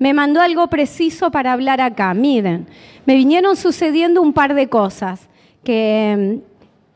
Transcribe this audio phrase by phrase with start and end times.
[0.00, 2.12] me mandó algo preciso para hablar acá.
[2.14, 2.66] Miren,
[3.04, 5.28] me vinieron sucediendo un par de cosas,
[5.62, 6.40] que,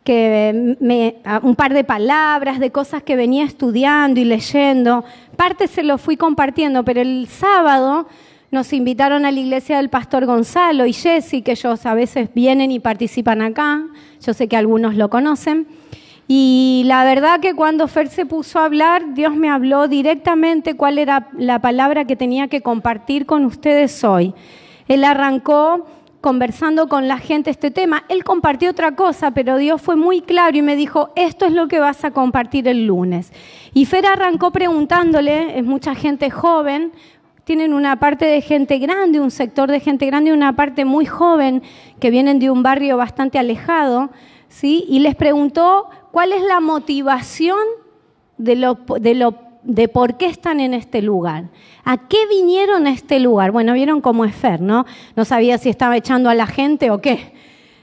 [0.04, 5.04] que me, un par de palabras, de cosas que venía estudiando y leyendo.
[5.36, 8.08] Parte se lo fui compartiendo, pero el sábado
[8.50, 12.70] nos invitaron a la iglesia del pastor Gonzalo y Jesse, que ellos a veces vienen
[12.70, 13.84] y participan acá.
[14.24, 15.66] Yo sé que algunos lo conocen.
[16.26, 20.98] Y la verdad que cuando Fer se puso a hablar, Dios me habló directamente cuál
[20.98, 24.34] era la palabra que tenía que compartir con ustedes hoy.
[24.88, 25.86] Él arrancó
[26.22, 28.04] conversando con la gente este tema.
[28.08, 31.68] Él compartió otra cosa, pero Dios fue muy claro y me dijo, esto es lo
[31.68, 33.30] que vas a compartir el lunes.
[33.74, 36.92] Y Fer arrancó preguntándole, es mucha gente joven,
[37.44, 41.62] tienen una parte de gente grande, un sector de gente grande una parte muy joven
[42.00, 44.08] que vienen de un barrio bastante alejado,
[44.54, 44.84] ¿sí?
[44.88, 47.58] Y les preguntó ¿Cuál es la motivación
[48.38, 51.46] de, lo, de, lo, de por qué están en este lugar?
[51.82, 53.50] ¿A qué vinieron a este lugar?
[53.50, 54.86] Bueno, vieron cómo es Fer, ¿no?
[55.16, 57.32] No sabía si estaba echando a la gente o qué.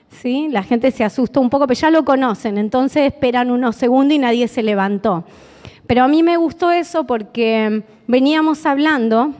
[0.08, 0.48] ¿Sí?
[0.50, 4.20] La gente se asustó un poco, pero ya lo conocen, entonces esperan unos segundos y
[4.20, 5.26] nadie se levantó.
[5.86, 9.34] Pero a mí me gustó eso porque veníamos hablando,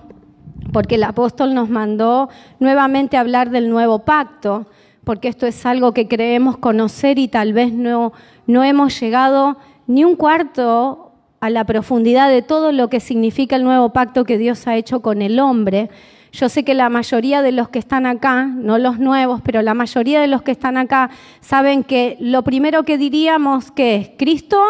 [0.74, 2.28] porque el apóstol nos mandó
[2.60, 4.66] nuevamente hablar del nuevo pacto,
[5.04, 8.14] porque esto es algo que creemos conocer y tal vez no,
[8.48, 13.64] no hemos llegado ni un cuarto a la profundidad de todo lo que significa el
[13.64, 15.90] nuevo pacto que Dios ha hecho con el hombre.
[16.32, 19.74] Yo sé que la mayoría de los que están acá, no los nuevos, pero la
[19.74, 21.10] mayoría de los que están acá
[21.42, 24.64] saben que lo primero que diríamos que es Cristo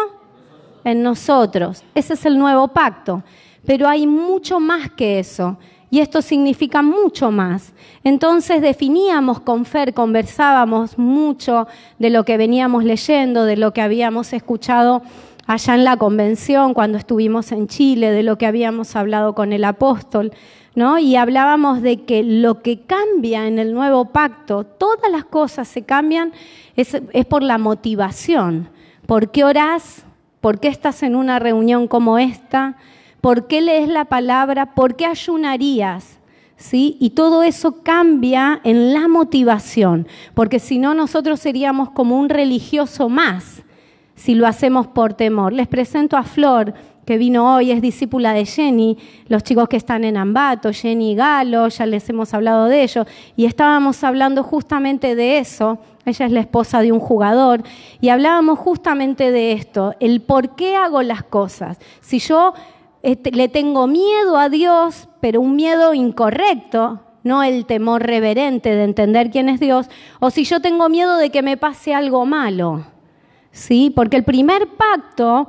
[0.84, 1.84] en nosotros.
[1.94, 3.22] Ese es el nuevo pacto.
[3.64, 5.56] Pero hay mucho más que eso.
[5.92, 7.74] Y esto significa mucho más.
[8.02, 14.32] Entonces definíamos con Fer, conversábamos mucho de lo que veníamos leyendo, de lo que habíamos
[14.32, 15.02] escuchado
[15.46, 19.66] allá en la convención cuando estuvimos en Chile, de lo que habíamos hablado con el
[19.66, 20.32] apóstol,
[20.74, 20.98] ¿no?
[20.98, 25.82] Y hablábamos de que lo que cambia en el nuevo pacto, todas las cosas se
[25.82, 26.32] cambian,
[26.74, 28.70] es, es por la motivación.
[29.04, 30.06] ¿Por qué orás?
[30.40, 32.78] ¿Por qué estás en una reunión como esta?
[33.22, 34.74] ¿Por qué lees la palabra?
[34.74, 36.18] ¿Por qué ayunarías?
[36.56, 36.96] ¿Sí?
[36.98, 43.08] Y todo eso cambia en la motivación, porque si no nosotros seríamos como un religioso
[43.08, 43.62] más
[44.16, 45.52] si lo hacemos por temor.
[45.52, 46.74] Les presento a Flor,
[47.04, 51.14] que vino hoy, es discípula de Jenny, los chicos que están en Ambato, Jenny y
[51.14, 53.06] Galo, ya les hemos hablado de ello,
[53.36, 55.78] y estábamos hablando justamente de eso.
[56.04, 57.62] Ella es la esposa de un jugador
[58.00, 61.78] y hablábamos justamente de esto, el por qué hago las cosas.
[62.00, 62.54] Si yo
[63.02, 68.84] este, le tengo miedo a Dios, pero un miedo incorrecto, no el temor reverente de
[68.84, 69.88] entender quién es Dios,
[70.20, 72.84] o si yo tengo miedo de que me pase algo malo.
[73.50, 73.92] ¿Sí?
[73.94, 75.48] Porque el primer pacto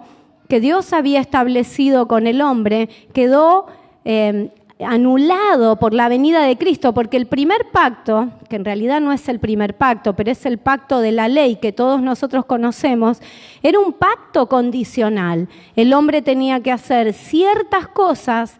[0.50, 3.68] que Dios había establecido con el hombre quedó
[4.04, 9.12] eh, anulado por la venida de Cristo, porque el primer pacto, que en realidad no
[9.12, 13.22] es el primer pacto, pero es el pacto de la ley que todos nosotros conocemos,
[13.62, 15.48] era un pacto condicional.
[15.76, 18.58] El hombre tenía que hacer ciertas cosas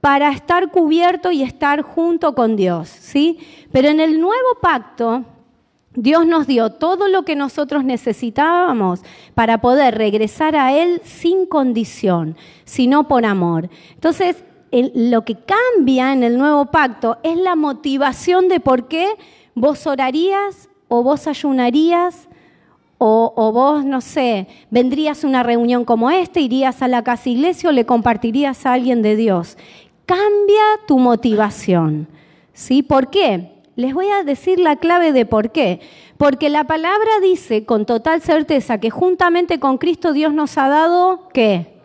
[0.00, 3.38] para estar cubierto y estar junto con Dios, ¿sí?
[3.72, 5.24] Pero en el nuevo pacto
[5.94, 9.00] Dios nos dio todo lo que nosotros necesitábamos
[9.34, 13.68] para poder regresar a Él sin condición, sino por amor.
[13.94, 19.08] Entonces, lo que cambia en el nuevo pacto es la motivación de por qué
[19.54, 22.28] vos orarías o vos ayunarías
[22.98, 27.28] o, o, vos, no sé, vendrías a una reunión como esta, irías a la casa
[27.28, 29.56] iglesia o le compartirías a alguien de Dios.
[30.04, 32.08] Cambia tu motivación.
[32.52, 32.82] ¿Sí?
[32.82, 33.52] ¿Por qué?
[33.76, 35.80] Les voy a decir la clave de por qué.
[36.16, 41.28] Porque la palabra dice con total certeza que juntamente con Cristo Dios nos ha dado,
[41.32, 41.78] ¿qué?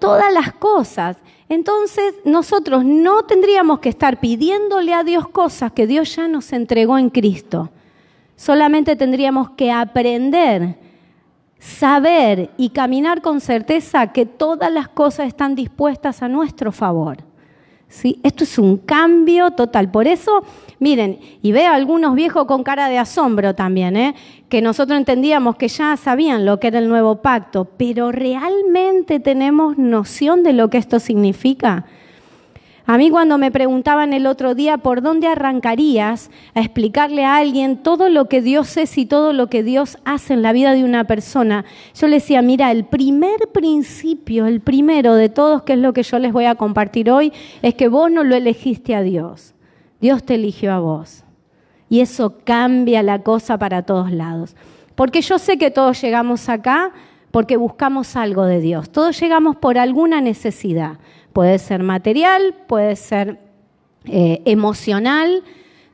[0.00, 1.16] Todas las cosas.
[1.48, 6.98] Entonces nosotros no tendríamos que estar pidiéndole a Dios cosas que Dios ya nos entregó
[6.98, 7.70] en Cristo.
[8.36, 10.76] Solamente tendríamos que aprender,
[11.58, 17.27] saber y caminar con certeza que todas las cosas están dispuestas a nuestro favor.
[17.88, 18.20] ¿Sí?
[18.22, 19.90] Esto es un cambio total.
[19.90, 20.42] Por eso,
[20.78, 24.14] miren, y veo a algunos viejos con cara de asombro también, ¿eh?
[24.50, 29.78] que nosotros entendíamos que ya sabían lo que era el nuevo pacto, pero ¿realmente tenemos
[29.78, 31.86] noción de lo que esto significa?
[32.90, 37.82] A mí cuando me preguntaban el otro día por dónde arrancarías a explicarle a alguien
[37.82, 40.84] todo lo que Dios es y todo lo que Dios hace en la vida de
[40.84, 45.78] una persona, yo le decía, mira, el primer principio, el primero de todos, que es
[45.78, 47.30] lo que yo les voy a compartir hoy,
[47.60, 49.52] es que vos no lo elegiste a Dios,
[50.00, 51.24] Dios te eligió a vos.
[51.90, 54.56] Y eso cambia la cosa para todos lados.
[54.94, 56.92] Porque yo sé que todos llegamos acá
[57.32, 58.88] porque buscamos algo de Dios.
[58.88, 60.96] Todos llegamos por alguna necesidad
[61.32, 63.38] Puede ser material, puede ser
[64.04, 65.42] eh, emocional,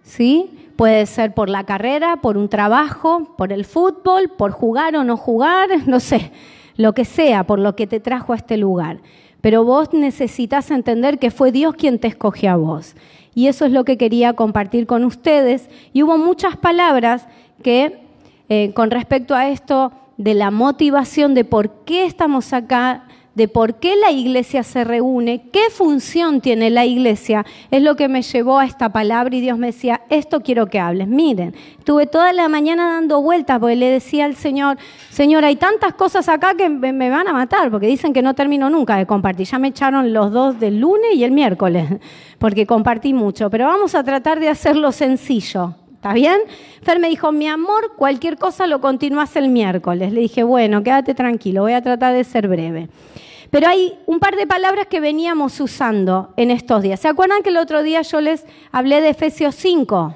[0.02, 0.70] ¿sí?
[0.76, 5.16] Puede ser por la carrera, por un trabajo, por el fútbol, por jugar o no
[5.16, 6.30] jugar, no sé,
[6.76, 9.00] lo que sea, por lo que te trajo a este lugar.
[9.40, 12.94] Pero vos necesitas entender que fue Dios quien te escogió a vos.
[13.34, 15.68] Y eso es lo que quería compartir con ustedes.
[15.92, 17.26] Y hubo muchas palabras
[17.62, 17.98] que
[18.48, 23.03] eh, con respecto a esto de la motivación de por qué estamos acá,
[23.34, 28.08] de por qué la iglesia se reúne, qué función tiene la iglesia, es lo que
[28.08, 31.08] me llevó a esta palabra y Dios me decía, esto quiero que hables.
[31.08, 34.78] Miren, estuve toda la mañana dando vueltas porque le decía al Señor,
[35.10, 38.70] Señor, hay tantas cosas acá que me van a matar porque dicen que no termino
[38.70, 39.46] nunca de compartir.
[39.46, 41.88] Ya me echaron los dos del lunes y el miércoles
[42.38, 45.74] porque compartí mucho, pero vamos a tratar de hacerlo sencillo.
[46.04, 46.42] ¿Está bien?
[46.82, 50.12] Fer me dijo, mi amor, cualquier cosa lo continúas el miércoles.
[50.12, 52.90] Le dije, bueno, quédate tranquilo, voy a tratar de ser breve.
[53.50, 57.00] Pero hay un par de palabras que veníamos usando en estos días.
[57.00, 60.14] ¿Se acuerdan que el otro día yo les hablé de Efesios 5?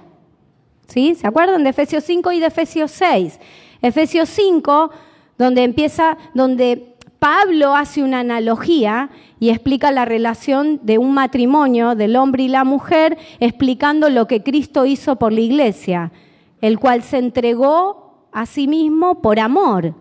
[0.88, 1.14] ¿Sí?
[1.14, 3.40] ¿Se acuerdan de Efesios 5 y de Efesios 6?
[3.80, 4.90] Efesios 5,
[5.38, 6.87] donde empieza, donde
[7.18, 9.10] Pablo hace una analogía
[9.40, 14.42] y explica la relación de un matrimonio del hombre y la mujer, explicando lo que
[14.42, 16.12] Cristo hizo por la iglesia,
[16.60, 19.94] el cual se entregó a sí mismo por amor.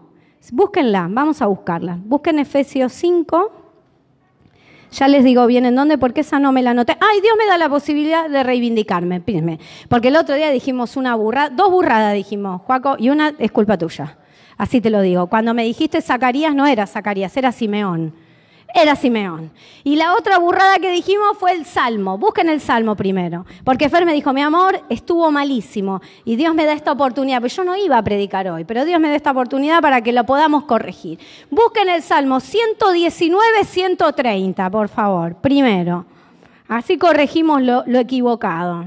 [0.52, 1.98] Búsquenla, vamos a buscarla.
[2.06, 3.52] Busquen Efesios 5.
[4.92, 6.98] Ya les digo bien en dónde, porque esa no me la noté.
[7.02, 9.60] Ay, Dios me da la posibilidad de reivindicarme, pídenme.
[9.90, 13.78] Porque el otro día dijimos una burrada, dos burradas dijimos, Juaco, y una es culpa
[13.78, 14.18] tuya.
[14.58, 15.28] Así te lo digo.
[15.28, 18.14] Cuando me dijiste Zacarías, no era Zacarías, era Simeón.
[18.74, 19.52] Era Simeón.
[19.84, 22.18] Y la otra burrada que dijimos fue el Salmo.
[22.18, 23.46] Busquen el Salmo primero.
[23.64, 26.02] Porque Fer me dijo, mi amor, estuvo malísimo.
[26.26, 27.40] Y Dios me da esta oportunidad.
[27.40, 30.12] Pues yo no iba a predicar hoy, pero Dios me da esta oportunidad para que
[30.12, 31.20] lo podamos corregir.
[31.50, 35.36] Busquen el Salmo 119, 130, por favor.
[35.36, 36.06] Primero.
[36.68, 38.86] Así corregimos lo, lo equivocado.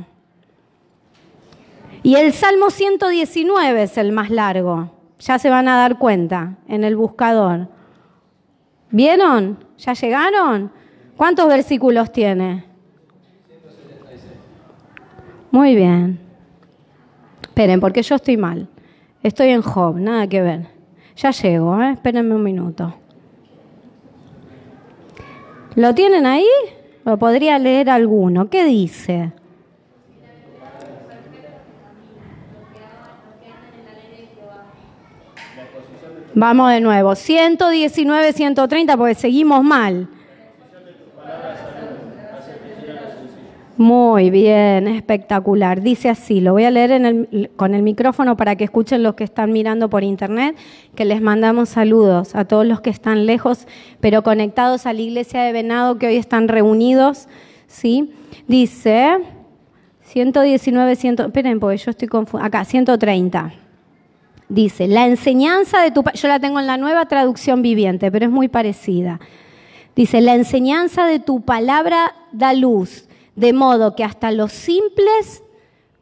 [2.03, 6.83] Y el Salmo 119 es el más largo ya se van a dar cuenta en
[6.83, 7.69] el buscador.
[8.91, 9.59] ¿Vieron?
[9.79, 10.73] ¿Ya llegaron?
[11.17, 12.65] ¿Cuántos versículos tiene?
[15.51, 16.19] Muy bien.
[17.43, 18.69] Esperen, porque yo estoy mal.
[19.23, 20.67] Estoy en Job, nada que ver.
[21.17, 21.93] Ya llego, ¿eh?
[21.93, 22.95] espérenme un minuto.
[25.75, 26.49] ¿Lo tienen ahí?
[27.05, 28.49] ¿O podría leer alguno?
[28.49, 29.33] ¿Qué dice?
[36.35, 37.15] Vamos de nuevo.
[37.15, 40.09] 119, 130, porque seguimos mal.
[43.77, 45.81] Muy bien, espectacular.
[45.81, 49.53] Dice así, lo voy a leer con el micrófono para que escuchen los que están
[49.53, 50.55] mirando por internet,
[50.95, 53.67] que les mandamos saludos a todos los que están lejos,
[54.01, 57.27] pero conectados a la iglesia de Venado que hoy están reunidos.
[57.69, 58.13] ¿sí?
[58.47, 59.17] Dice
[60.03, 62.49] 119, 100, esperen, porque yo estoy confundida.
[62.49, 63.55] Acá, 130.
[64.51, 66.03] Dice, la enseñanza de tu...
[66.15, 69.21] Yo la tengo en la nueva traducción viviente, pero es muy parecida.
[69.95, 75.45] Dice, la enseñanza de tu palabra da luz, de modo que hasta los simples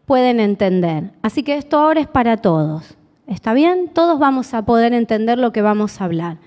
[0.07, 1.11] pueden entender.
[1.21, 2.97] Así que esto ahora es para todos.
[3.27, 3.91] ¿Está bien?
[3.93, 6.39] Todos vamos a poder entender lo que vamos a hablar.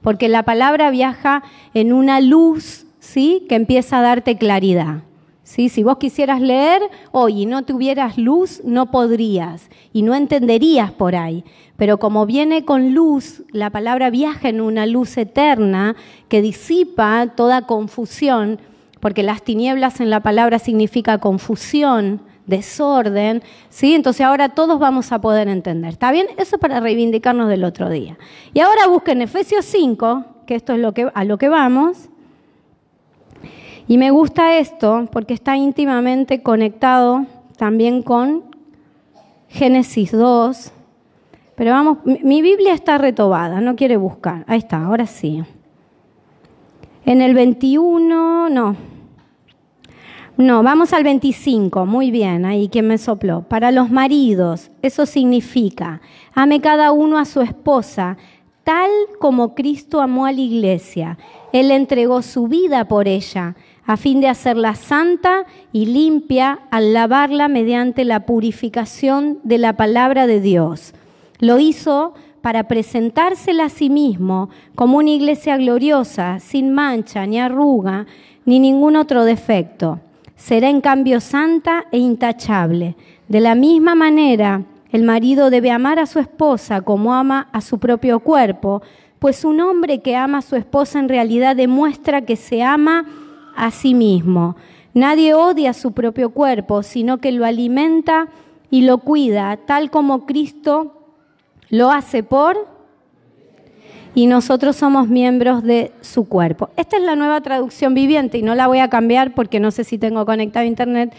[0.00, 1.42] Porque la palabra viaja
[1.74, 3.44] en una luz, ¿sí?
[3.50, 5.02] Que empieza a darte claridad.
[5.50, 6.80] Si vos quisieras leer
[7.10, 11.44] hoy y no tuvieras luz, no podrías y no entenderías por ahí.
[11.76, 15.96] Pero como viene con luz, la palabra viaja en una luz eterna
[16.28, 18.60] que disipa toda confusión,
[19.00, 23.96] porque las tinieblas en la palabra significa confusión, desorden, ¿sí?
[23.96, 25.90] Entonces ahora todos vamos a poder entender.
[25.90, 26.28] ¿Está bien?
[26.36, 28.16] Eso es para reivindicarnos del otro día.
[28.54, 32.08] Y ahora busquen Efesios 5, que esto es lo que, a lo que vamos.
[33.90, 38.44] Y me gusta esto porque está íntimamente conectado también con
[39.48, 40.72] Génesis 2.
[41.56, 44.44] Pero vamos, mi Biblia está retobada, no quiere buscar.
[44.46, 45.42] Ahí está, ahora sí.
[47.04, 48.76] En el 21, no.
[50.36, 53.42] No, vamos al 25, muy bien, ahí quien me sopló.
[53.42, 56.00] Para los maridos, eso significa,
[56.32, 58.16] ame cada uno a su esposa,
[58.62, 61.18] tal como Cristo amó a la iglesia.
[61.52, 63.56] Él entregó su vida por ella
[63.86, 70.26] a fin de hacerla santa y limpia al lavarla mediante la purificación de la palabra
[70.26, 70.94] de Dios.
[71.38, 78.06] Lo hizo para presentársela a sí mismo como una iglesia gloriosa, sin mancha, ni arruga,
[78.44, 80.00] ni ningún otro defecto.
[80.36, 82.96] Será en cambio santa e intachable.
[83.28, 87.78] De la misma manera, el marido debe amar a su esposa como ama a su
[87.78, 88.82] propio cuerpo,
[89.18, 93.04] pues un hombre que ama a su esposa en realidad demuestra que se ama
[93.56, 94.56] a sí mismo.
[94.94, 98.28] Nadie odia su propio cuerpo, sino que lo alimenta
[98.70, 100.96] y lo cuida, tal como Cristo
[101.68, 102.68] lo hace por
[104.14, 106.70] y nosotros somos miembros de su cuerpo.
[106.76, 109.84] Esta es la nueva traducción viviente y no la voy a cambiar porque no sé
[109.84, 111.14] si tengo conectado internet.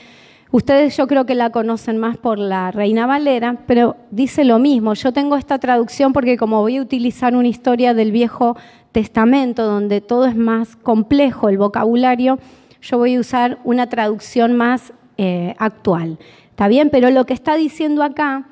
[0.51, 4.93] Ustedes yo creo que la conocen más por la Reina Valera, pero dice lo mismo.
[4.95, 8.57] Yo tengo esta traducción porque como voy a utilizar una historia del Viejo
[8.91, 12.37] Testamento donde todo es más complejo, el vocabulario,
[12.81, 16.19] yo voy a usar una traducción más eh, actual.
[16.49, 16.89] ¿Está bien?
[16.89, 18.49] Pero lo que está diciendo acá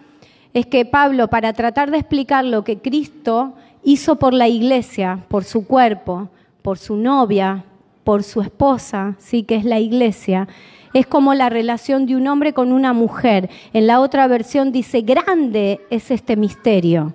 [0.54, 5.44] es que Pablo, para tratar de explicar lo que Cristo hizo por la iglesia, por
[5.44, 6.30] su cuerpo,
[6.62, 7.66] por su novia,
[8.10, 10.48] por su esposa, sí que es la iglesia,
[10.96, 13.52] es como la relación de un hombre con una mujer.
[13.72, 17.14] En la otra versión dice, grande es este misterio,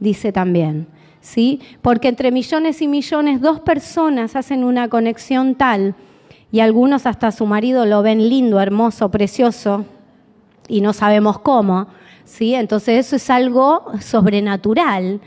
[0.00, 0.88] dice también.
[1.20, 1.60] ¿Sí?
[1.80, 5.94] Porque entre millones y millones dos personas hacen una conexión tal
[6.50, 9.84] y algunos hasta su marido lo ven lindo, hermoso, precioso
[10.66, 11.86] y no sabemos cómo,
[12.24, 12.56] ¿sí?
[12.56, 15.20] Entonces eso es algo sobrenatural.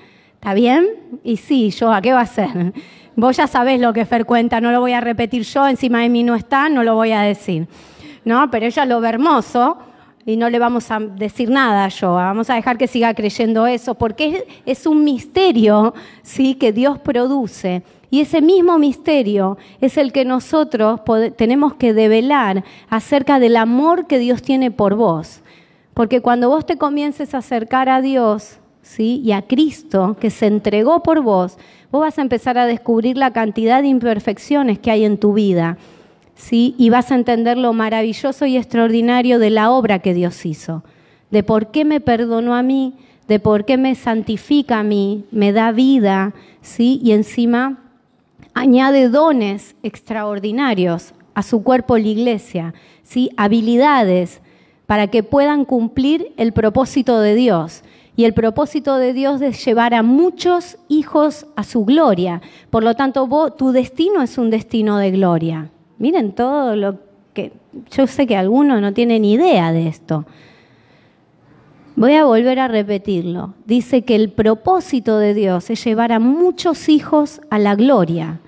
[0.46, 0.86] ¿Está bien?
[1.24, 2.72] Y sí, yo, ¿a qué va a ser?
[3.16, 6.10] Vos ya sabés lo que Fer cuenta, no lo voy a repetir yo, encima de
[6.10, 7.68] mí no está, no lo voy a decir.
[8.26, 8.52] ¿No?
[8.52, 9.80] Pero ella lo ve hermoso
[10.24, 13.96] y no le vamos a decir nada yo, vamos a dejar que siga creyendo eso,
[13.96, 16.54] porque es, un misterio, ¿sí?
[16.54, 17.82] Que Dios produce.
[18.12, 21.02] Y ese mismo misterio es el que nosotros
[21.38, 25.42] tenemos que develar acerca del amor que Dios tiene por vos.
[25.96, 28.60] Porque cuando vos te comiences a acercar a Dios,
[29.00, 31.58] y a Cristo que se entregó por vos,
[31.92, 35.78] vos vas a empezar a descubrir la cantidad de imperfecciones que hay en tu vida.
[36.36, 36.76] ¿sí?
[36.78, 40.84] Y vas a entender lo maravilloso y extraordinario de la obra que Dios hizo,
[41.32, 42.94] de por qué me perdonó a mí,
[43.28, 47.00] de por qué me santifica a mí, me da vida, ¿sí?
[47.04, 47.80] Y encima
[48.54, 52.74] añade dones extraordinarios a su cuerpo la iglesia,
[53.04, 53.32] ¿sí?
[53.36, 54.42] Habilidades
[54.86, 57.84] para que puedan cumplir el propósito de Dios.
[58.16, 62.42] Y el propósito de Dios es llevar a muchos hijos a su gloria.
[62.70, 65.70] Por lo tanto, vos, tu destino es un destino de gloria.
[65.98, 67.00] Miren todo lo
[67.34, 67.52] que...
[67.92, 70.26] Yo sé que algunos no tienen idea de esto.
[71.98, 73.54] Voy a volver a repetirlo.
[73.66, 78.40] Dice que el propósito de Dios es llevar a muchos hijos a la gloria.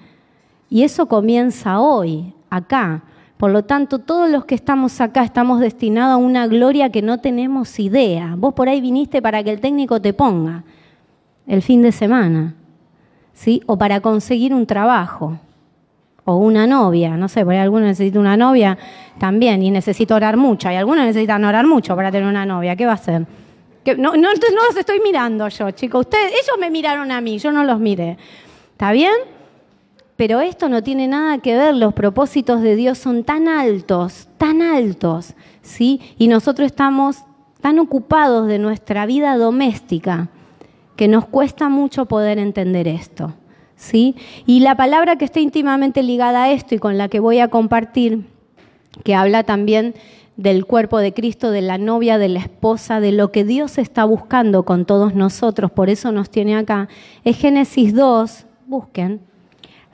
[0.69, 3.03] Y eso comienza hoy, acá.
[3.37, 7.19] Por lo tanto, todos los que estamos acá estamos destinados a una gloria que no
[7.19, 8.33] tenemos idea.
[8.35, 10.63] Vos por ahí viniste para que el técnico te ponga
[11.45, 12.55] el fin de semana,
[13.33, 13.61] ¿sí?
[13.67, 15.37] O para conseguir un trabajo
[16.25, 18.77] o una novia, no sé, por ahí alguno necesita una novia
[19.17, 22.85] también y necesita orar mucho, y algunos necesitan orar mucho para tener una novia, ¿qué
[22.85, 23.25] va a hacer?
[23.97, 27.53] no, no, no los estoy mirando yo, chicos, ustedes, ellos me miraron a mí, yo
[27.53, 28.17] no los miré,
[28.73, 29.13] ¿está bien?
[30.17, 34.63] Pero esto no tiene nada que ver, los propósitos de Dios son tan altos, tan
[34.63, 36.01] altos, ¿sí?
[36.17, 37.17] Y nosotros estamos
[37.61, 40.29] tan ocupados de nuestra vida doméstica
[40.95, 43.35] que nos cuesta mucho poder entender esto,
[43.75, 44.15] ¿sí?
[44.47, 47.49] Y la palabra que está íntimamente ligada a esto y con la que voy a
[47.49, 48.25] compartir,
[49.03, 49.93] que habla también
[50.35, 54.03] del cuerpo de Cristo, de la novia, de la esposa, de lo que Dios está
[54.05, 56.87] buscando con todos nosotros, por eso nos tiene acá,
[57.23, 59.26] es Génesis 2, busquen,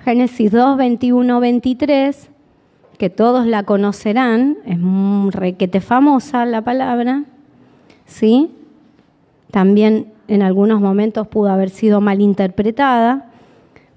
[0.04, 2.30] Génesis 2, 21, 23,
[2.98, 7.24] que todos la conocerán, es muy requete famosa la palabra,
[8.06, 8.52] ¿sí?
[9.50, 13.32] También en algunos momentos pudo haber sido mal interpretada,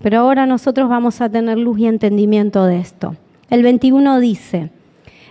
[0.00, 3.16] pero ahora nosotros vamos a tener luz y entendimiento de esto.
[3.50, 4.70] El 21 dice,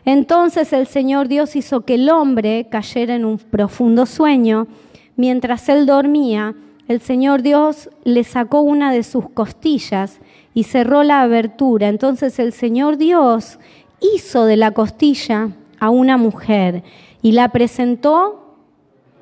[0.03, 4.67] entonces el Señor Dios hizo que el hombre cayera en un profundo sueño.
[5.15, 6.53] Mientras él dormía,
[6.89, 10.19] el Señor Dios le sacó una de sus costillas
[10.55, 11.89] y cerró la abertura.
[11.89, 13.59] Entonces el Señor Dios
[13.99, 16.81] hizo de la costilla a una mujer
[17.21, 18.55] y la presentó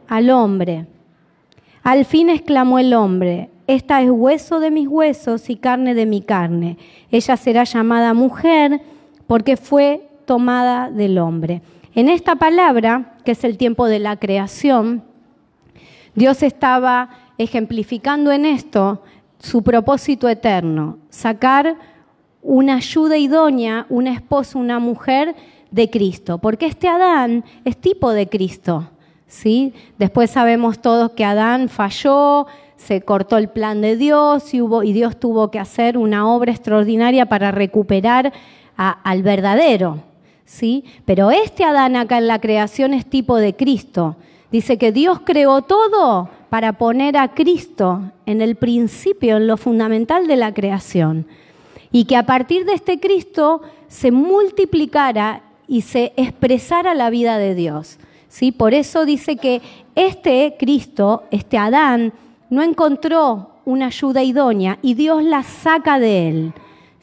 [0.08, 0.86] al hombre.
[1.82, 6.22] Al fin exclamó el hombre, esta es hueso de mis huesos y carne de mi
[6.22, 6.78] carne.
[7.12, 8.82] Ella será llamada mujer
[9.26, 11.62] porque fue tomada del hombre.
[11.96, 15.04] En esta palabra, que es el tiempo de la creación,
[16.14, 19.02] Dios estaba ejemplificando en esto
[19.44, 21.76] su propósito eterno, sacar
[22.42, 25.36] una ayuda idónea, una esposa, una mujer
[25.70, 28.90] de Cristo, porque este Adán es tipo de Cristo.
[29.28, 29.74] ¿sí?
[30.00, 32.48] Después sabemos todos que Adán falló,
[32.78, 34.62] se cortó el plan de Dios y,
[34.94, 38.32] Dios tuvo que hacer una obra extraordinaria para recuperar
[38.78, 40.00] al verdadero.
[40.46, 40.86] ¿sí?
[41.04, 44.16] Pero este Adán acá en la creación es tipo de Cristo.
[44.54, 50.28] Dice que Dios creó todo para poner a Cristo en el principio, en lo fundamental
[50.28, 51.26] de la creación.
[51.92, 57.56] Y que a partir de este Cristo se multiplicara y se expresara la vida de
[57.56, 57.98] Dios.
[58.28, 58.52] ¿Sí?
[58.52, 59.64] Por eso dice que
[59.96, 62.14] este Cristo, este Adán,
[62.52, 66.54] no encontró una ayuda idónea y Dios la saca de él.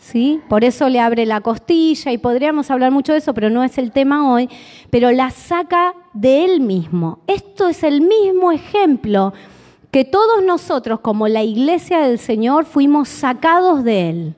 [0.00, 0.40] ¿Sí?
[0.48, 3.76] Por eso le abre la costilla y podríamos hablar mucho de eso, pero no es
[3.76, 4.48] el tema hoy,
[4.88, 7.20] pero la saca de él mismo.
[7.26, 9.34] Esto es el mismo ejemplo
[9.90, 14.34] que todos nosotros como la iglesia del Señor fuimos sacados de él.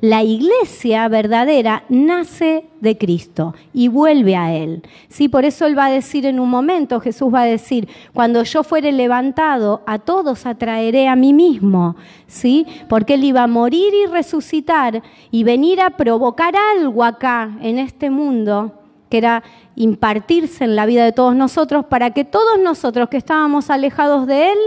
[0.00, 4.82] La iglesia verdadera nace de Cristo y vuelve a Él.
[5.08, 8.42] Sí, por eso Él va a decir en un momento, Jesús va a decir, cuando
[8.42, 11.96] yo fuere levantado, a todos atraeré a mí mismo.
[12.26, 17.78] Sí, porque Él iba a morir y resucitar y venir a provocar algo acá en
[17.78, 18.72] este mundo,
[19.08, 19.42] que era
[19.76, 24.52] impartirse en la vida de todos nosotros, para que todos nosotros que estábamos alejados de
[24.52, 24.58] Él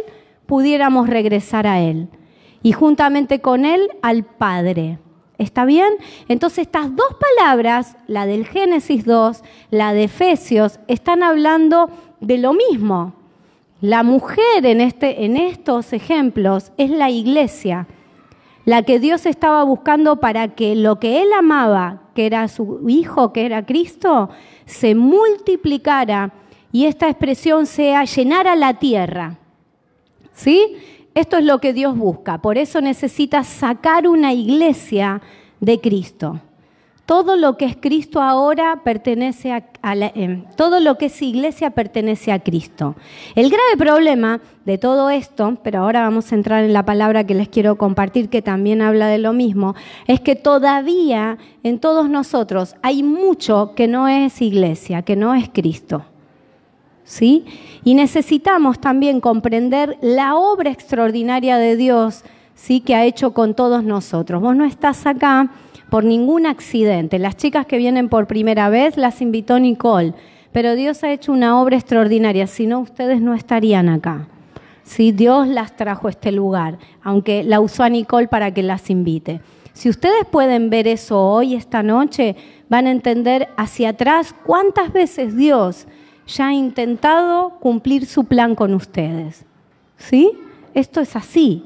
[0.46, 2.08] pudiéramos regresar a Él.
[2.64, 5.00] Y juntamente con Él al Padre.
[5.38, 5.94] ¿Está bien?
[6.28, 11.90] Entonces estas dos palabras, la del Génesis 2, la de Efesios, están hablando
[12.20, 13.14] de lo mismo.
[13.80, 17.86] La mujer en, este, en estos ejemplos es la iglesia,
[18.66, 23.32] la que Dios estaba buscando para que lo que él amaba, que era su hijo,
[23.32, 24.30] que era Cristo,
[24.66, 26.34] se multiplicara
[26.72, 29.38] y esta expresión sea llenar a la tierra.
[30.34, 30.78] ¿Sí?
[31.18, 32.38] Esto es lo que Dios busca.
[32.44, 35.20] Por eso necesita sacar una iglesia
[35.60, 36.42] de Cristo.
[37.08, 39.64] Todo lo que es Cristo ahora pertenece a,
[39.96, 42.94] eh, todo lo que es iglesia pertenece a Cristo.
[43.34, 47.34] El grave problema de todo esto, pero ahora vamos a entrar en la palabra que
[47.34, 49.74] les quiero compartir que también habla de lo mismo,
[50.06, 55.50] es que todavía en todos nosotros hay mucho que no es iglesia, que no es
[55.50, 56.06] Cristo.
[57.08, 57.46] ¿Sí?
[57.84, 62.24] Y necesitamos también comprender la obra extraordinaria de Dios,
[62.54, 62.82] ¿sí?
[62.82, 64.42] Que ha hecho con todos nosotros.
[64.42, 65.50] Vos no estás acá
[65.90, 67.18] por ningún accidente.
[67.18, 70.14] Las chicas que vienen por primera vez las invitó Nicole,
[70.52, 74.28] pero Dios ha hecho una obra extraordinaria, si no ustedes no estarían acá.
[74.84, 75.12] ¿Sí?
[75.12, 79.42] Dios las trajo a este lugar, aunque la usó a Nicole para que las invite.
[79.74, 82.36] Si ustedes pueden ver eso hoy, esta noche,
[82.70, 85.88] van a entender hacia atrás cuántas veces Dios
[86.28, 89.46] ya ha intentado cumplir su plan con ustedes.
[89.98, 90.32] ¿Sí?
[90.74, 91.64] Esto es así.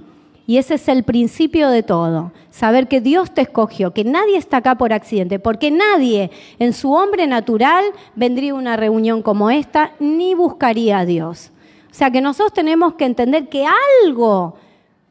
[0.47, 2.31] Y ese es el principio de todo.
[2.49, 6.91] Saber que Dios te escogió, que nadie está acá por accidente, porque nadie en su
[6.91, 11.51] hombre natural vendría a una reunión como esta ni buscaría a Dios.
[11.89, 13.65] O sea que nosotros tenemos que entender que
[14.03, 14.55] algo,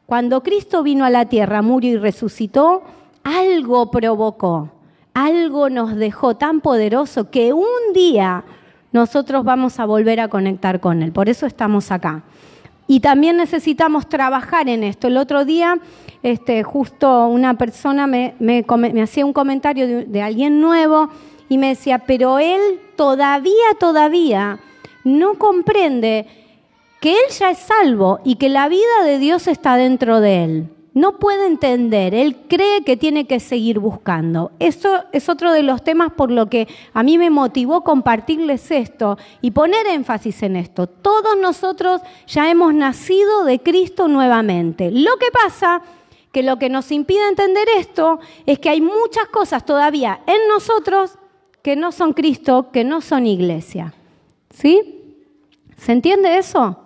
[0.05, 2.83] cuando Cristo vino a la tierra, murió y resucitó,
[3.23, 4.69] algo provocó,
[5.13, 8.43] algo nos dejó tan poderoso que un día
[8.91, 11.11] nosotros vamos a volver a conectar con Él.
[11.11, 12.23] Por eso estamos acá.
[12.87, 15.07] Y también necesitamos trabajar en esto.
[15.07, 15.79] El otro día,
[16.23, 18.35] este, justo una persona me,
[19.01, 21.09] hacía un comentario de, de alguien nuevo
[21.47, 22.59] y me decía, pero él
[22.95, 24.59] todavía, todavía
[25.03, 26.27] no comprende
[26.99, 30.69] que él ya es salvo y que la vida de Dios está dentro de él
[30.93, 34.51] no puede entender, él cree que tiene que seguir buscando.
[34.59, 39.17] Eso es otro de los temas por lo que a mí me motivó compartirles esto
[39.41, 40.87] y poner énfasis en esto.
[40.87, 44.91] Todos nosotros ya hemos nacido de Cristo nuevamente.
[44.91, 45.81] Lo que pasa
[46.33, 51.17] que lo que nos impide entender esto es que hay muchas cosas todavía en nosotros
[51.61, 53.93] que no son Cristo, que no son iglesia.
[54.49, 55.15] ¿Sí?
[55.77, 56.77] ¿Se entiende eso?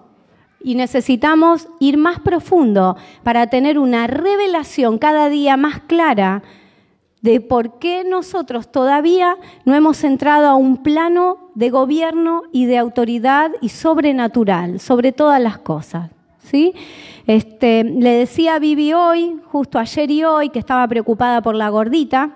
[0.66, 6.42] Y necesitamos ir más profundo para tener una revelación cada día más clara
[7.22, 12.80] de por qué nosotros todavía no hemos entrado a un plano de gobierno y de
[12.80, 16.10] autoridad y sobrenatural sobre todas las cosas.
[16.44, 16.74] ¿sí?
[17.28, 21.70] Este, le decía a Vivi hoy, justo ayer y hoy, que estaba preocupada por la
[21.70, 22.32] gordita,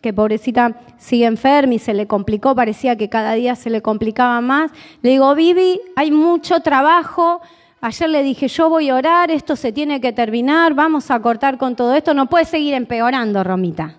[0.00, 4.40] que pobrecita sigue enferma y se le complicó, parecía que cada día se le complicaba
[4.40, 4.70] más.
[5.02, 7.40] Le digo, Vivi, hay mucho trabajo,
[7.84, 11.58] Ayer le dije, yo voy a orar, esto se tiene que terminar, vamos a cortar
[11.58, 13.96] con todo esto, no puede seguir empeorando, Romita.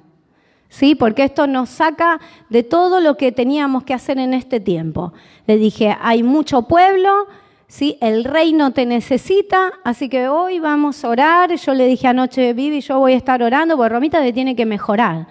[0.69, 0.96] ¿Sí?
[0.96, 5.12] Porque esto nos saca de todo lo que teníamos que hacer en este tiempo.
[5.48, 7.28] Le dije, hay mucho pueblo,
[7.67, 7.98] ¿sí?
[8.00, 11.54] El reino te necesita, así que hoy vamos a orar.
[11.54, 14.65] Yo le dije anoche, Vivi, yo voy a estar orando, porque Romita te tiene que
[14.65, 15.28] mejorar.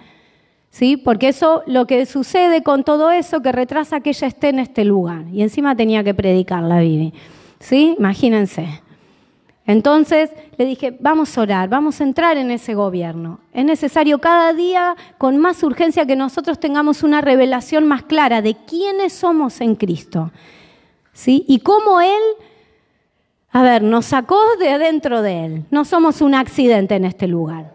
[0.69, 0.95] ¿Sí?
[0.95, 4.85] Porque eso, lo que sucede con todo eso, que retrasa que ella esté en este
[4.85, 5.23] lugar.
[5.33, 7.13] Y encima tenía que predicarla, Vivi.
[7.63, 7.95] ¿Sí?
[7.97, 8.81] Imagínense.
[9.65, 13.39] Entonces le dije, vamos a orar, vamos a entrar en ese gobierno.
[13.53, 18.55] Es necesario cada día, con más urgencia, que nosotros tengamos una revelación más clara de
[18.55, 20.31] quiénes somos en Cristo.
[21.13, 21.45] ¿Sí?
[21.47, 22.21] Y cómo Él,
[23.51, 25.65] a ver, nos sacó de adentro de Él.
[25.71, 27.73] No somos un accidente en este lugar.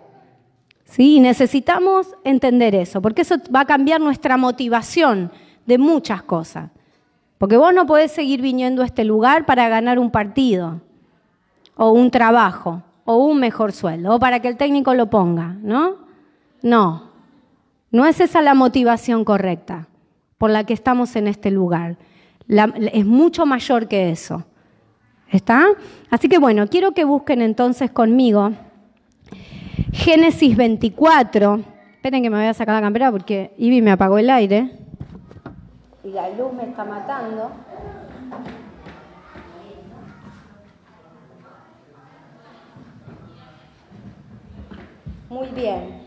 [0.84, 1.16] ¿Sí?
[1.16, 5.32] Y necesitamos entender eso, porque eso va a cambiar nuestra motivación
[5.64, 6.68] de muchas cosas.
[7.38, 10.80] Porque vos no podés seguir viniendo a este lugar para ganar un partido,
[11.76, 15.96] o un trabajo, o un mejor sueldo, o para que el técnico lo ponga, ¿no?
[16.62, 17.10] No,
[17.90, 19.86] no es esa la motivación correcta
[20.36, 21.96] por la que estamos en este lugar.
[22.48, 24.44] es mucho mayor que eso.
[25.30, 25.66] ¿Está?
[26.10, 28.52] Así que bueno, quiero que busquen entonces conmigo
[29.92, 31.60] Génesis 24.
[31.94, 34.70] Esperen que me voy a sacar la campera porque Ivy me apagó el aire.
[36.08, 37.50] Y la luz me está matando.
[45.28, 46.06] Muy bien.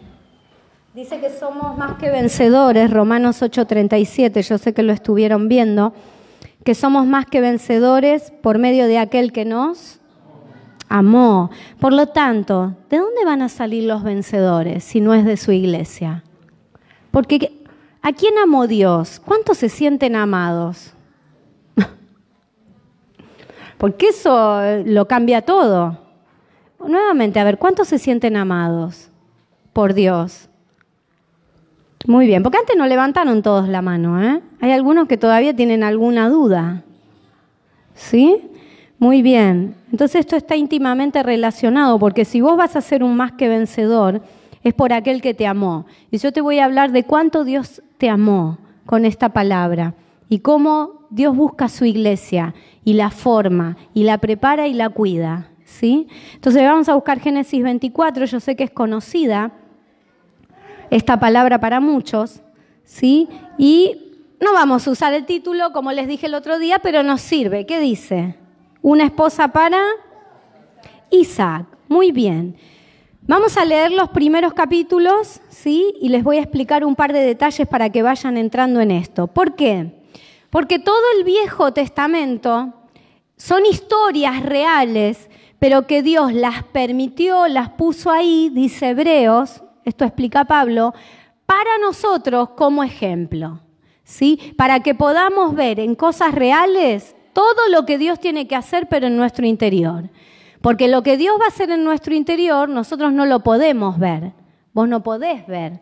[0.96, 5.94] Dice que somos más que vencedores, Romanos 8:37, yo sé que lo estuvieron viendo,
[6.64, 10.00] que somos más que vencedores por medio de aquel que nos
[10.90, 11.52] amó.
[11.80, 15.52] Por lo tanto, ¿de dónde van a salir los vencedores si no es de su
[15.52, 16.24] iglesia?
[17.12, 17.61] Porque
[18.02, 19.22] ¿a quién amó Dios?
[19.24, 20.94] ¿Cuántos se sienten amados?
[23.78, 25.98] Porque eso lo cambia todo.
[26.86, 29.10] Nuevamente, a ver, ¿cuántos se sienten amados
[29.74, 30.50] por Dios?
[32.08, 34.42] Muy bien, porque antes no levantaron todos la mano, ¿eh?
[34.60, 36.84] Hay algunos que todavía tienen alguna duda.
[37.94, 38.50] ¿Sí?
[38.98, 39.76] Muy bien.
[39.92, 44.22] Entonces esto está íntimamente relacionado, porque si vos vas a ser un más que vencedor,
[44.64, 45.86] es por aquel que te amó.
[46.12, 49.96] Y yo te voy a hablar de cuánto Dios te amó con esta palabra
[50.30, 55.52] y cómo Dios busca su iglesia y la forma y la prepara y la cuida.
[55.72, 56.08] ¿sí?
[56.34, 59.52] Entonces vamos a buscar Génesis 24, yo sé que es conocida
[60.90, 62.42] esta palabra para muchos,
[62.84, 63.30] ¿sí?
[63.58, 67.22] Y no vamos a usar el título como les dije el otro día, pero nos
[67.22, 67.66] sirve.
[67.66, 68.36] ¿Qué dice?
[68.82, 69.82] Una esposa para
[71.10, 71.66] Isaac.
[71.88, 72.58] Muy bien.
[73.32, 75.94] Vamos a leer los primeros capítulos, ¿sí?
[76.02, 79.28] Y les voy a explicar un par de detalles para que vayan entrando en esto.
[79.28, 80.04] ¿Por qué?
[80.50, 82.74] Porque todo el Viejo Testamento
[83.38, 90.44] son historias reales, pero que Dios las permitió, las puso ahí, dice Hebreos, esto explica
[90.44, 90.94] Pablo,
[91.46, 93.62] para nosotros como ejemplo,
[94.04, 94.54] ¿sí?
[94.58, 99.08] Para que podamos ver en cosas reales todo lo que Dios tiene que hacer, pero
[99.08, 100.10] en nuestro interior.
[100.62, 104.32] Porque lo que Dios va a hacer en nuestro interior, nosotros no lo podemos ver.
[104.74, 105.82] Vos no podés ver.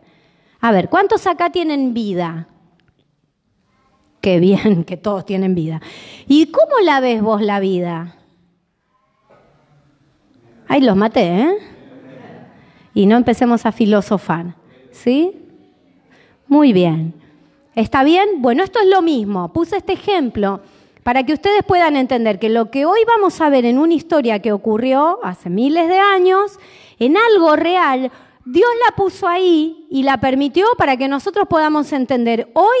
[0.60, 2.48] A ver, ¿cuántos acá tienen vida?
[4.20, 5.80] Qué bien que todos tienen vida.
[6.26, 8.16] ¿Y cómo la ves vos la vida?
[10.66, 11.58] Ahí los maté, ¿eh?
[12.94, 14.54] Y no empecemos a filosofar.
[14.90, 15.32] ¿Sí?
[16.46, 17.14] Muy bien.
[17.74, 18.26] ¿Está bien?
[18.38, 19.52] Bueno, esto es lo mismo.
[19.52, 20.60] Puse este ejemplo
[21.10, 24.38] para que ustedes puedan entender que lo que hoy vamos a ver en una historia
[24.38, 26.60] que ocurrió hace miles de años,
[27.00, 28.12] en algo real,
[28.44, 32.78] Dios la puso ahí y la permitió para que nosotros podamos entender hoy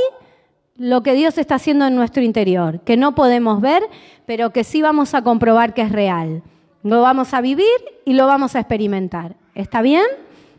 [0.76, 3.82] lo que Dios está haciendo en nuestro interior, que no podemos ver,
[4.26, 6.44] pero que sí vamos a comprobar que es real.
[6.84, 7.66] Lo vamos a vivir
[8.04, 9.34] y lo vamos a experimentar.
[9.56, 10.06] ¿Está bien?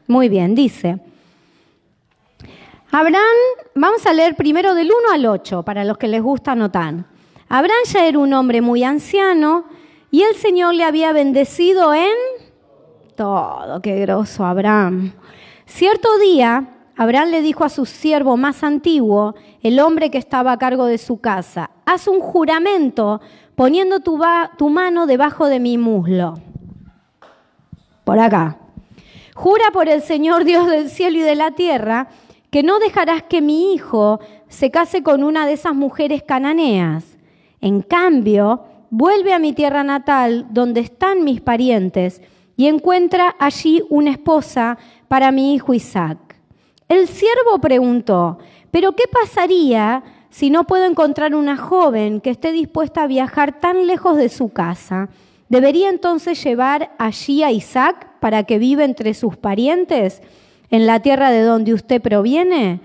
[0.07, 0.99] Muy bien, dice.
[2.91, 3.23] Abraham,
[3.75, 7.05] vamos a leer primero del 1 al 8, para los que les gusta anotar.
[7.53, 9.65] Abraham ya era un hombre muy anciano
[10.09, 12.13] y el Señor le había bendecido en
[13.17, 13.81] todo.
[13.81, 15.11] Qué groso, Abraham.
[15.65, 20.57] Cierto día, Abraham le dijo a su siervo más antiguo, el hombre que estaba a
[20.57, 23.19] cargo de su casa, haz un juramento
[23.55, 24.17] poniendo tu,
[24.57, 26.35] tu mano debajo de mi muslo.
[28.05, 28.59] Por acá.
[29.35, 32.07] Jura por el Señor Dios del cielo y de la tierra
[32.49, 37.11] que no dejarás que mi hijo se case con una de esas mujeres cananeas.
[37.62, 42.21] En cambio, vuelve a mi tierra natal, donde están mis parientes,
[42.58, 46.17] y encuentra allí una esposa para mi hijo Isaac.
[46.89, 48.38] El siervo preguntó,
[48.69, 53.88] ¿pero qué pasaría si no puedo encontrar una joven que esté dispuesta a viajar tan
[53.88, 55.10] lejos de su casa?
[55.47, 60.21] ¿Debería entonces llevar allí a Isaac para que viva entre sus parientes
[60.69, 62.82] en la tierra de donde usted proviene?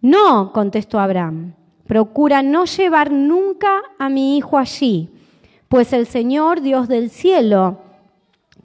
[0.00, 1.54] No, contestó Abraham.
[1.86, 5.10] Procura no llevar nunca a mi hijo allí,
[5.68, 7.78] pues el Señor Dios del cielo,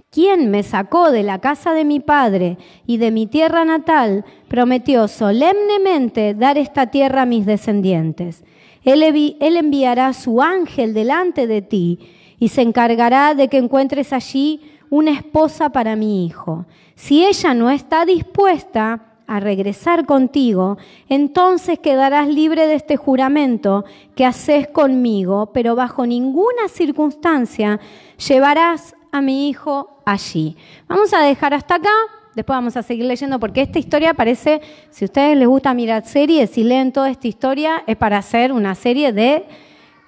[0.10, 5.08] quien me sacó de la casa de mi padre y de mi tierra natal, prometió
[5.08, 8.44] solemnemente dar esta tierra a mis descendientes.
[8.84, 9.04] Él,
[9.40, 12.00] enviará su ángel delante de ti
[12.40, 16.66] y se encargará de que encuentres allí una esposa para mi hijo.
[16.96, 20.78] Si ella no está dispuesta a regresar contigo,
[21.10, 23.86] entonces quedarás libre de este juramento
[24.16, 27.80] que haces conmigo, pero bajo ninguna circunstancia
[28.28, 30.56] llevarás a mi hijo allí.
[30.88, 31.90] Vamos a dejar hasta acá
[32.38, 34.62] después vamos a seguir leyendo porque esta historia parece,
[34.92, 38.52] si a ustedes les gusta mirar series y leen toda esta historia, es para hacer
[38.52, 39.46] una serie de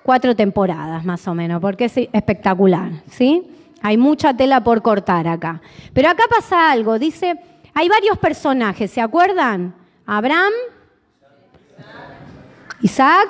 [0.04, 3.48] cuatro temporadas más o menos, porque es espectacular, ¿sí?
[3.82, 5.60] Hay mucha tela por cortar acá.
[5.92, 7.36] Pero acá pasa algo, dice,
[7.80, 9.74] hay varios personajes, ¿se acuerdan?
[10.06, 10.52] Abraham,
[12.82, 13.30] Isaac,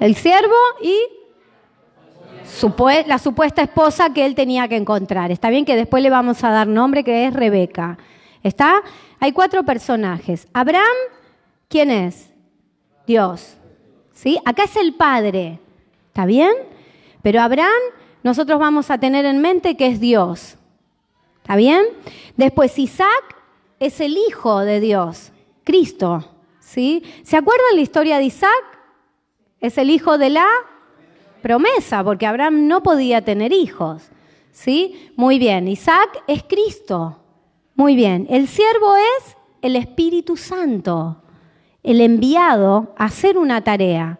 [0.00, 0.94] el siervo y
[3.06, 5.30] la supuesta esposa que él tenía que encontrar.
[5.30, 7.96] Está bien que después le vamos a dar nombre, que es Rebeca.
[8.42, 8.82] ¿Está?
[9.18, 10.46] Hay cuatro personajes.
[10.52, 10.84] Abraham,
[11.70, 12.30] ¿quién es?
[13.06, 13.56] Dios.
[14.12, 14.38] ¿Sí?
[14.44, 15.58] Acá es el padre.
[16.08, 16.52] ¿Está bien?
[17.22, 17.80] Pero Abraham,
[18.22, 20.58] nosotros vamos a tener en mente que es Dios.
[21.44, 21.84] ¿Está bien?
[22.38, 23.36] Después Isaac
[23.78, 25.30] es el hijo de Dios,
[25.62, 26.24] Cristo.
[26.58, 27.02] ¿Sí?
[27.22, 28.64] ¿Se acuerdan la historia de Isaac?
[29.60, 30.46] Es el hijo de la
[31.42, 34.04] promesa, porque Abraham no podía tener hijos.
[34.52, 35.12] ¿Sí?
[35.16, 37.18] Muy bien, Isaac es Cristo.
[37.74, 41.20] Muy bien, el siervo es el Espíritu Santo,
[41.82, 44.18] el enviado a hacer una tarea.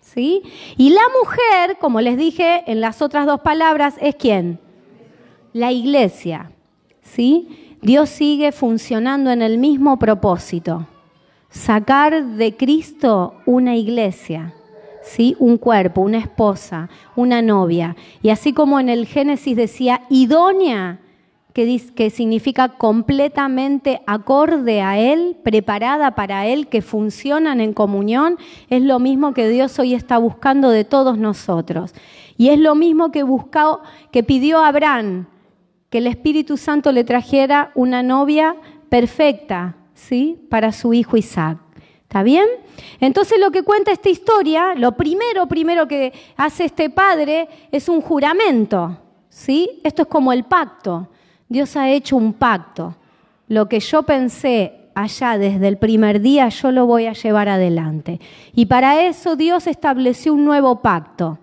[0.00, 0.42] ¿Sí?
[0.78, 4.58] Y la mujer, como les dije en las otras dos palabras, es quién?
[5.52, 6.50] La iglesia.
[7.14, 7.76] ¿Sí?
[7.82, 10.86] Dios sigue funcionando en el mismo propósito,
[11.50, 14.54] sacar de Cristo una iglesia.
[15.02, 15.36] ¿sí?
[15.40, 17.96] un cuerpo, una esposa, una novia.
[18.22, 21.00] Y así como en el Génesis decía idónea,
[21.52, 28.38] que, que significa completamente acorde a Él, preparada para Él, que funcionan en comunión,
[28.70, 31.92] es lo mismo que Dios hoy está buscando de todos nosotros.
[32.38, 35.26] Y es lo mismo que, buscó, que pidió Abraham,
[35.92, 38.56] que el Espíritu Santo le trajera una novia
[38.88, 40.40] perfecta, ¿sí?
[40.48, 41.58] Para su hijo Isaac.
[42.04, 42.46] ¿Está bien?
[42.98, 48.00] Entonces lo que cuenta esta historia, lo primero, primero que hace este padre es un
[48.00, 48.96] juramento,
[49.28, 49.82] ¿sí?
[49.84, 51.10] Esto es como el pacto.
[51.46, 52.96] Dios ha hecho un pacto.
[53.48, 58.18] Lo que yo pensé allá desde el primer día, yo lo voy a llevar adelante.
[58.54, 61.38] Y para eso Dios estableció un nuevo pacto,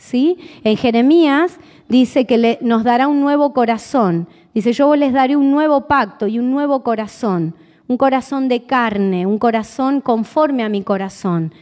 [0.00, 0.38] ¿sí?
[0.64, 4.26] En Jeremías dice que nos dará un nuevo corazón.
[4.52, 7.54] Dice, yo les daré un nuevo pacto y un nuevo corazón
[7.90, 11.52] un corazón de carne, un corazón conforme a mi corazón,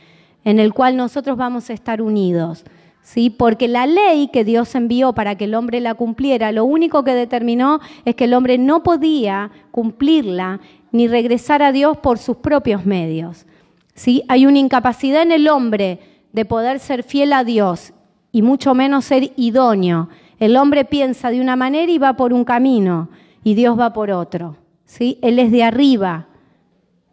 [0.45, 2.65] en el cual nosotros vamos a estar unidos.
[3.01, 3.31] ¿Sí?
[3.31, 7.15] Porque la ley que Dios envió para que el hombre la cumpliera, lo único que
[7.15, 10.61] determinó es que el hombre no podía cumplirla
[10.93, 13.47] ni regresar a Dios por sus propios medios.
[13.95, 14.23] ¿Sí?
[14.29, 16.01] Hay una incapacidad en el hombre
[16.35, 17.95] de poder ser fiel a Dios
[18.33, 20.09] y mucho menos ser idóneo.
[20.39, 23.09] El hombre piensa de una manera y va por un camino
[23.43, 24.57] y Dios va por otro.
[24.85, 25.19] ¿sí?
[25.23, 26.27] Él es de arriba,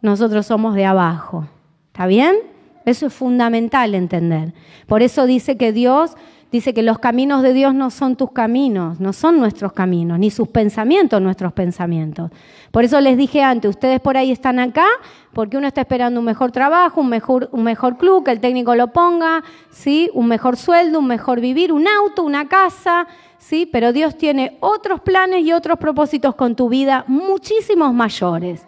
[0.00, 1.46] nosotros somos de abajo.
[1.88, 2.36] ¿Está bien?
[2.84, 4.54] Eso es fundamental entender.
[4.86, 6.16] Por eso dice que Dios,
[6.52, 10.30] dice que los caminos de Dios no son tus caminos, no son nuestros caminos, ni
[10.30, 12.30] sus pensamientos nuestros pensamientos.
[12.70, 14.86] Por eso les dije antes, ustedes por ahí están acá
[15.32, 18.74] porque uno está esperando un mejor trabajo, un mejor, un mejor club, que el técnico
[18.74, 20.10] lo ponga, ¿sí?
[20.14, 23.06] un mejor sueldo, un mejor vivir, un auto, una casa,
[23.38, 23.68] ¿sí?
[23.70, 28.66] Pero Dios tiene otros planes y otros propósitos con tu vida muchísimos mayores,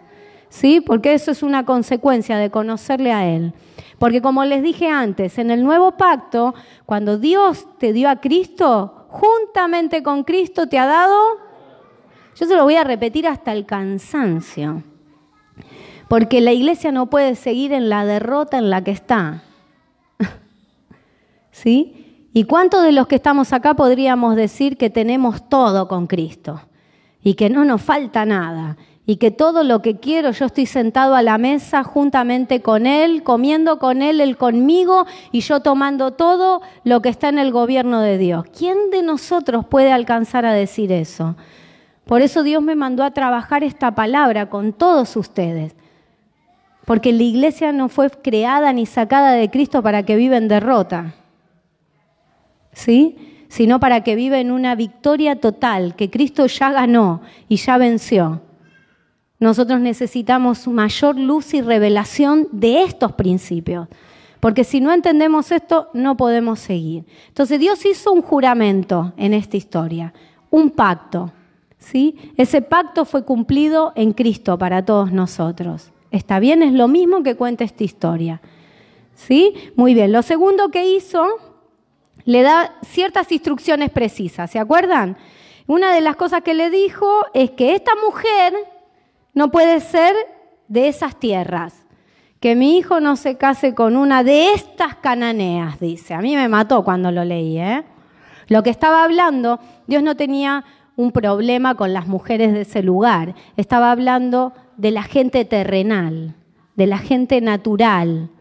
[0.49, 0.81] ¿sí?
[0.81, 3.53] Porque eso es una consecuencia de conocerle a Él.
[3.99, 9.05] Porque como les dije antes, en el nuevo pacto, cuando Dios te dio a Cristo,
[9.09, 11.17] juntamente con Cristo te ha dado,
[12.35, 14.83] yo se lo voy a repetir hasta el cansancio,
[16.07, 19.43] porque la iglesia no puede seguir en la derrota en la que está.
[21.51, 22.27] ¿Sí?
[22.31, 26.61] ¿Y cuántos de los que estamos acá podríamos decir que tenemos todo con Cristo?
[27.21, 28.77] Y que no nos falta nada.
[29.09, 33.23] Y que todo lo que quiero, yo estoy sentado a la mesa juntamente con Él,
[33.23, 38.01] comiendo con Él, Él conmigo, y yo tomando todo lo que está en el gobierno
[38.01, 38.45] de Dios.
[38.55, 41.35] ¿Quién de nosotros puede alcanzar a decir eso?
[42.05, 45.75] Por eso Dios me mandó a trabajar esta palabra con todos ustedes.
[46.85, 51.15] Porque la iglesia no fue creada ni sacada de Cristo para que viva en derrota.
[52.73, 53.45] ¿sí?
[53.49, 58.43] sino para que viva en una victoria total, que Cristo ya ganó y ya venció.
[59.39, 63.87] Nosotros necesitamos mayor luz y revelación de estos principios,
[64.39, 67.05] porque si no entendemos esto, no podemos seguir.
[67.27, 70.13] Entonces Dios hizo un juramento en esta historia,
[70.49, 71.31] un pacto.
[71.77, 72.33] ¿sí?
[72.37, 75.91] Ese pacto fue cumplido en Cristo para todos nosotros.
[76.11, 76.63] ¿Está bien?
[76.63, 78.41] Es lo mismo que cuenta esta historia.
[79.15, 79.53] ¿Sí?
[79.75, 80.11] Muy bien.
[80.11, 81.25] Lo segundo que hizo
[82.25, 85.17] le da ciertas instrucciones precisas, ¿se acuerdan?
[85.67, 88.53] Una de las cosas que le dijo es que esta mujer
[89.39, 90.13] no puede ser
[90.67, 91.85] de esas tierras,
[92.41, 96.13] que mi hijo no se case con una de estas cananeas, dice.
[96.13, 97.85] A mí me mató cuando lo leí, ¿eh?
[98.49, 100.65] Lo que estaba hablando, Dios no tenía
[100.97, 103.33] un problema con las mujeres de ese lugar.
[103.55, 106.35] Estaba hablando de la gente terrenal,
[106.75, 108.31] de la gente natural,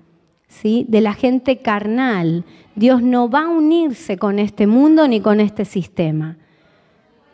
[0.48, 0.84] ¿sí?
[0.88, 2.44] de la gente carnal.
[2.74, 6.38] Dios no va a unirse con este mundo ni con este sistema.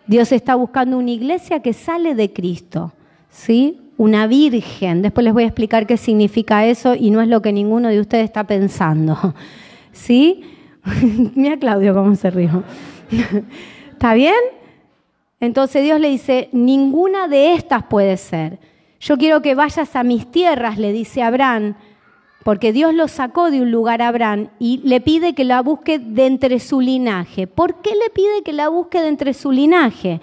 [0.07, 2.93] Dios está buscando una iglesia que sale de Cristo,
[3.35, 3.81] ¿sí?
[3.97, 5.03] Una virgen.
[5.03, 8.01] Después les voy a explicar qué significa eso y no es lo que ninguno de
[8.01, 9.35] ustedes está pensando.
[9.93, 10.45] ¿Sí?
[11.35, 12.63] Mira Claudio cómo se rió.
[13.93, 14.35] ¿Está bien?
[15.41, 18.59] Entonces Dios le dice, ninguna de estas puede ser.
[19.01, 21.75] Yo quiero que vayas a mis tierras, le dice Abraham,
[22.45, 25.99] porque Dios lo sacó de un lugar a Abraham y le pide que la busque
[25.99, 27.47] de entre su linaje.
[27.47, 30.21] ¿Por qué le pide que la busque de entre su linaje?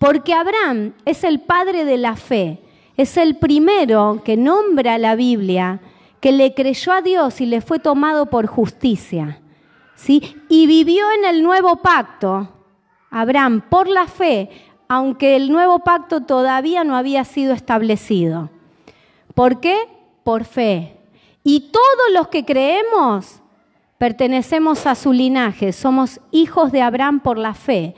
[0.00, 2.58] Porque Abraham es el padre de la fe,
[2.96, 5.80] es el primero que nombra la Biblia,
[6.20, 9.42] que le creyó a Dios y le fue tomado por justicia.
[9.94, 10.38] ¿sí?
[10.48, 12.48] Y vivió en el nuevo pacto,
[13.10, 14.48] Abraham, por la fe,
[14.88, 18.48] aunque el nuevo pacto todavía no había sido establecido.
[19.34, 19.76] ¿Por qué?
[20.24, 20.96] Por fe.
[21.44, 23.42] Y todos los que creemos
[23.98, 27.94] pertenecemos a su linaje, somos hijos de Abraham por la fe.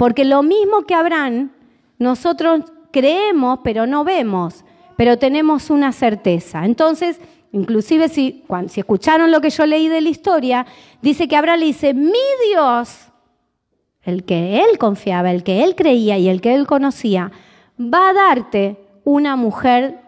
[0.00, 1.50] Porque lo mismo que Abraham,
[1.98, 4.64] nosotros creemos, pero no vemos,
[4.96, 6.64] pero tenemos una certeza.
[6.64, 7.20] Entonces,
[7.52, 8.42] inclusive si,
[8.76, 10.64] escucharon lo que yo leí de la historia,
[11.02, 12.14] dice que Abraham le dice, mi
[12.50, 13.08] Dios,
[14.02, 17.30] el que él confiaba, el que él creía y el que él conocía,
[17.78, 20.00] va a darte una mujer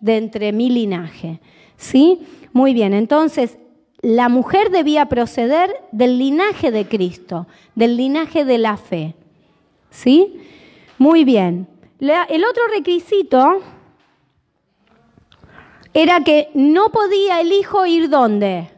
[0.00, 1.40] de entre mi linaje.
[1.76, 2.26] ¿Sí?
[2.52, 3.58] Muy bien, entonces
[4.02, 9.14] la mujer debía proceder del linaje de Cristo, del linaje de la fe.
[9.96, 10.42] ¿Sí?
[10.98, 11.66] Muy bien.
[11.98, 13.62] El otro requisito
[15.94, 18.70] era que no podía el hijo ir dónde?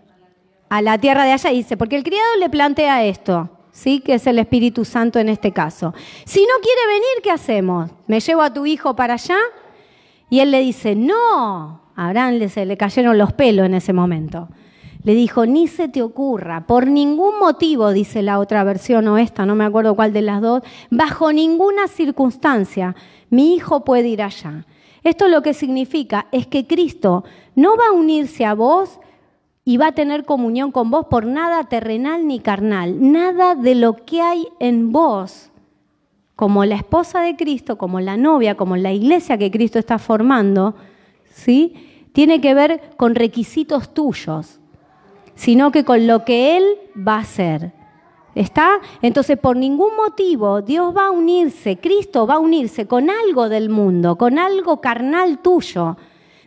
[0.68, 3.98] A la tierra de allá, dice, porque el criado le plantea esto, ¿sí?
[3.98, 5.92] Que es el Espíritu Santo en este caso.
[6.24, 7.90] Si no quiere venir, ¿qué hacemos?
[8.06, 9.38] ¿Me llevo a tu hijo para allá?
[10.30, 14.48] Y él le dice, no, a Abraham se le cayeron los pelos en ese momento.
[15.08, 19.46] Le dijo, ni se te ocurra, por ningún motivo, dice la otra versión o esta,
[19.46, 22.94] no me acuerdo cuál de las dos, bajo ninguna circunstancia
[23.30, 24.66] mi hijo puede ir allá.
[25.02, 29.00] Esto lo que significa es que Cristo no va a unirse a vos
[29.64, 34.04] y va a tener comunión con vos por nada terrenal ni carnal, nada de lo
[34.04, 35.48] que hay en vos,
[36.36, 40.74] como la esposa de Cristo, como la novia, como la iglesia que Cristo está formando,
[41.32, 42.10] ¿sí?
[42.12, 44.60] tiene que ver con requisitos tuyos,
[45.38, 46.64] sino que con lo que Él
[46.96, 47.70] va a hacer.
[48.34, 48.80] ¿Está?
[49.02, 53.70] Entonces, por ningún motivo Dios va a unirse, Cristo va a unirse con algo del
[53.70, 55.96] mundo, con algo carnal tuyo.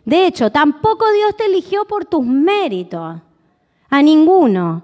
[0.04, 3.16] De hecho, tampoco Dios te eligió por tus méritos,
[3.88, 4.82] a ninguno.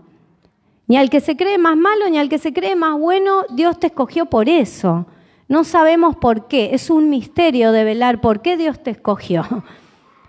[0.87, 3.79] Ni al que se cree más malo, ni al que se cree más bueno, Dios
[3.79, 5.05] te escogió por eso.
[5.49, 9.45] No sabemos por qué, es un misterio de velar por qué Dios te escogió.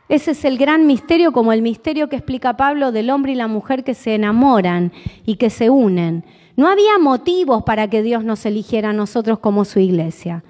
[0.10, 3.48] Ese es el gran misterio, como el misterio que explica Pablo del hombre y la
[3.48, 4.92] mujer que se enamoran
[5.24, 6.26] y que se unen.
[6.56, 10.44] No había motivos para que Dios nos eligiera a nosotros como su iglesia.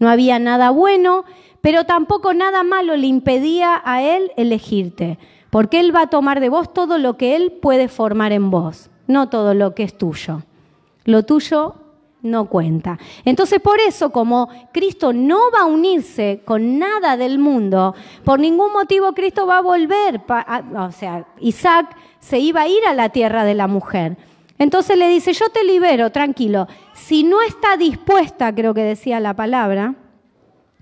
[0.00, 1.24] No había nada bueno,
[1.60, 6.48] pero tampoco nada malo le impedía a Él elegirte, porque Él va a tomar de
[6.48, 10.42] vos todo lo que Él puede formar en vos, no todo lo que es tuyo.
[11.04, 11.76] Lo tuyo
[12.24, 12.98] no cuenta.
[13.24, 18.72] Entonces por eso como Cristo no va a unirse con nada del mundo, por ningún
[18.72, 20.20] motivo Cristo va a volver,
[20.76, 24.16] o sea, Isaac se iba a ir a la tierra de la mujer.
[24.58, 26.66] Entonces le dice, yo te libero, tranquilo.
[26.94, 29.94] Si no está dispuesta, creo que decía la palabra,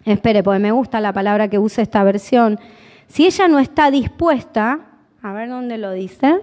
[0.05, 2.61] espere, porque me gusta la palabra que usa esta versión,
[3.09, 4.81] si ella no está dispuesta,
[5.22, 6.40] a ver dónde lo dice,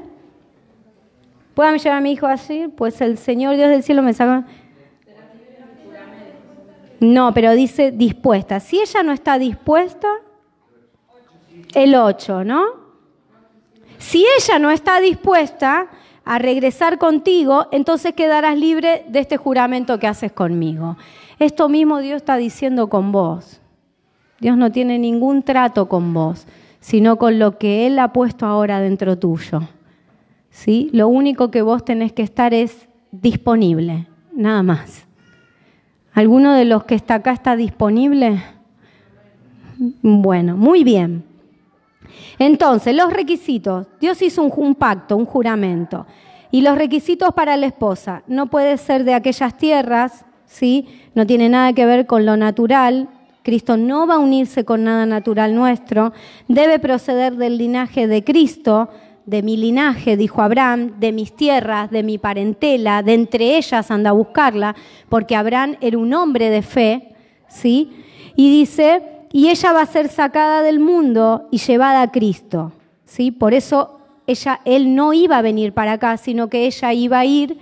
[1.54, 2.68] ¿puedo llevar a mi hijo así?
[2.68, 4.46] Pues el Señor Dios del cielo me saca...
[7.00, 8.60] No, pero dice dispuesta.
[8.60, 10.08] Si ella no está dispuesta,
[11.74, 12.64] el 8, ¿no?
[13.98, 15.88] Si ella no está dispuesta
[16.26, 20.98] a regresar contigo, entonces quedarás libre de este juramento que haces conmigo.
[21.38, 23.60] Esto mismo Dios está diciendo con vos.
[24.40, 26.48] Dios no tiene ningún trato con vos,
[26.80, 29.62] sino con lo que Él ha puesto ahora dentro tuyo.
[30.50, 30.90] ¿Sí?
[30.94, 35.09] Lo único que vos tenés que estar es disponible, nada más.
[36.14, 38.42] ¿Alguno de los que está acá está disponible?
[40.02, 41.24] Bueno, muy bien.
[42.38, 43.88] Entonces, los requisitos.
[44.00, 46.06] Dios hizo un, pacto, un juramento.
[46.52, 48.24] Y los requisitos para la esposa.
[48.28, 50.88] No puede ser de aquellas tierras, ¿sí?
[51.16, 53.10] No tiene nada que ver con lo natural.
[53.44, 56.14] Cristo no va a unirse con nada natural nuestro.
[56.48, 58.90] Debe proceder del linaje de Cristo,
[59.30, 64.10] de mi linaje, dijo Abraham, de mis tierras, de mi parentela, de entre ellas anda
[64.10, 64.76] a buscarla,
[65.08, 67.14] porque Abraham era un hombre de fe,
[67.48, 67.92] ¿sí?
[68.36, 72.72] Y dice, y ella va a ser sacada del mundo y llevada a Cristo,
[73.06, 73.30] ¿sí?
[73.30, 77.26] Por eso ella, él no iba a venir para acá, sino que ella iba a
[77.26, 77.58] ir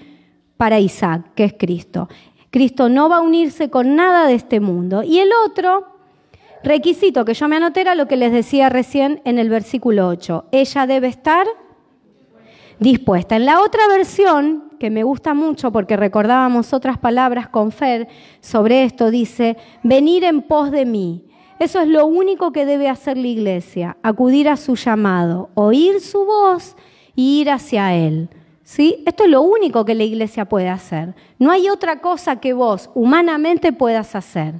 [0.56, 2.08] para Isaac, que es Cristo.
[2.50, 5.04] Cristo no va a unirse con nada de este mundo.
[5.04, 5.97] Y el otro
[6.64, 10.46] requisito que yo me anoté era lo que les decía recién en el versículo 8.
[10.52, 11.48] Ella debe estar
[12.80, 13.36] dispuesta.
[13.36, 18.08] En la otra versión, que me gusta mucho porque recordábamos otras palabras con Fer
[18.42, 21.24] sobre esto, dice, venir en pos de mí.
[21.60, 26.24] Eso es lo único que debe hacer la iglesia, acudir a su llamado, oír su
[26.24, 26.76] voz
[27.16, 28.30] y ir hacia él.
[28.64, 29.02] ¿Sí?
[29.06, 31.16] Esto es lo único que la iglesia puede hacer.
[31.40, 34.56] No hay otra cosa que vos humanamente puedas hacer.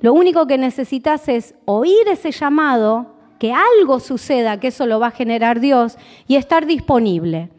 [0.00, 5.08] Lo único que necesitas es oír ese llamado, que algo suceda, que eso lo va
[5.08, 7.50] a generar Dios, y estar disponible.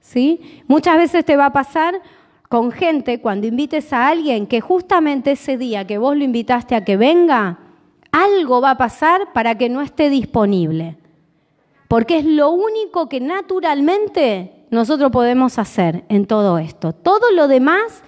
[0.00, 0.62] ¿Sí?
[0.66, 2.00] Muchas veces te va a pasar
[2.48, 6.84] con gente cuando invites a alguien que justamente ese día que vos lo invitaste a
[6.84, 7.58] que venga,
[8.10, 10.96] algo va a pasar para que no esté disponible
[11.90, 16.92] porque es lo único que naturalmente nosotros podemos hacer en todo esto.
[16.92, 18.04] Todo lo demás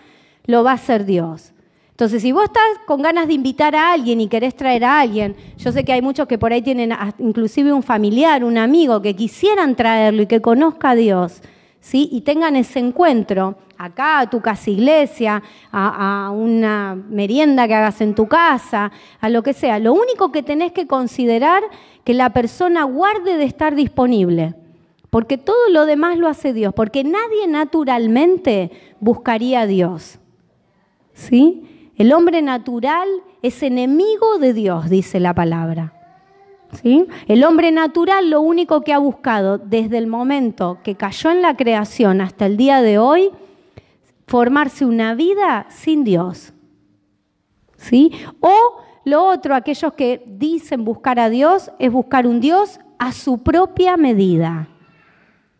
[0.46, 1.51] lo va a hacer Dios.
[1.92, 5.36] Entonces, si vos estás con ganas de invitar a alguien y querés traer a alguien,
[5.58, 9.14] yo sé que hay muchos que por ahí tienen inclusive un familiar, un amigo que
[9.14, 11.42] quisieran traerlo y que conozca a Dios,
[11.80, 12.08] ¿sí?
[12.10, 18.14] Y tengan ese encuentro acá, a tu casa iglesia, a, una merienda que hagas en
[18.14, 18.90] tu casa,
[19.20, 19.78] a lo que sea.
[19.78, 21.62] Lo único que tenés que considerar
[22.04, 24.54] que la persona guarde de estar disponible,
[25.10, 30.18] porque todo lo demás lo hace Dios, porque nadie naturalmente buscaría a Dios.
[31.12, 31.68] ¿Sí?
[32.02, 33.08] El hombre natural
[33.42, 35.92] es enemigo de Dios, dice la palabra.
[36.82, 37.06] ¿Sí?
[37.28, 41.56] El hombre natural lo único que ha buscado desde el momento que cayó en la
[41.56, 43.30] creación hasta el día de hoy,
[44.26, 46.52] formarse una vida sin Dios.
[47.76, 48.10] ¿Sí?
[48.40, 53.44] O lo otro, aquellos que dicen buscar a Dios, es buscar un Dios a su
[53.44, 54.66] propia medida.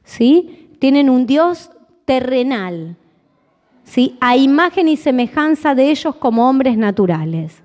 [0.03, 0.73] ¿Sí?
[0.81, 1.71] Tienen un Dios
[2.05, 2.97] terrenal,
[4.21, 7.63] A imagen y semejanza de ellos como hombres naturales.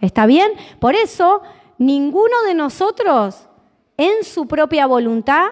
[0.00, 0.52] ¿Está bien?
[0.78, 1.42] Por eso,
[1.76, 3.48] ninguno de nosotros
[3.96, 5.48] en su propia voluntad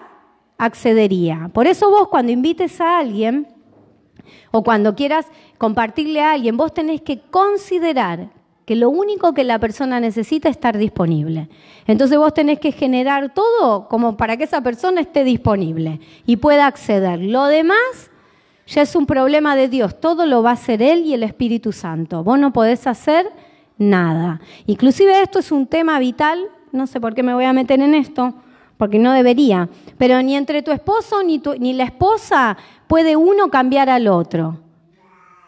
[0.59, 1.51] accedería.
[1.53, 3.49] Por eso vos cuando invites a alguien
[4.51, 5.27] o cuando quieras
[5.59, 8.31] compartirle a alguien, vos tenés que considerar
[8.65, 11.49] que lo único que la persona necesita es estar disponible.
[11.87, 16.67] Entonces vos tenés que generar todo como para que esa persona esté disponible y pueda
[16.67, 17.21] acceder.
[17.21, 18.11] Lo demás
[18.67, 21.73] ya es un problema de Dios, todo lo va a hacer Él y el Espíritu
[21.73, 22.25] Santo.
[22.25, 23.31] Vos no podés hacer
[23.79, 24.41] nada.
[24.67, 27.95] Inclusive esto es un tema vital, no sé por qué me voy a meter en
[27.95, 28.35] esto,
[28.77, 32.57] porque no debería, pero ni entre tu esposo ni, ni la esposa
[32.87, 34.59] puede uno cambiar al otro.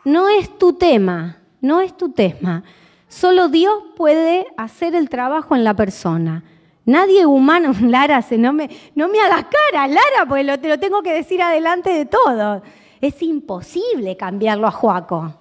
[0.05, 2.63] No es tu tema, no es tu tema.
[3.09, 6.45] Solo Dios puede hacer el trabajo en la persona.
[6.85, 11.03] Nadie humano, Lara, no me, no me hagas cara, Lara, porque lo, te lo tengo
[11.03, 12.63] que decir adelante de todo.
[13.01, 15.35] Es imposible cambiarlo a Joaco.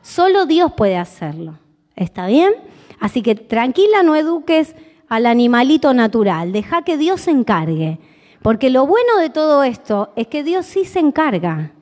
[0.00, 1.58] Solo Dios puede hacerlo.
[1.94, 2.52] ¿Está bien?
[3.00, 4.74] Así que tranquila, no eduques
[5.08, 6.52] al animalito natural.
[6.52, 7.98] Deja que Dios se encargue.
[8.42, 11.72] Porque lo bueno de todo esto es que Dios sí se encarga.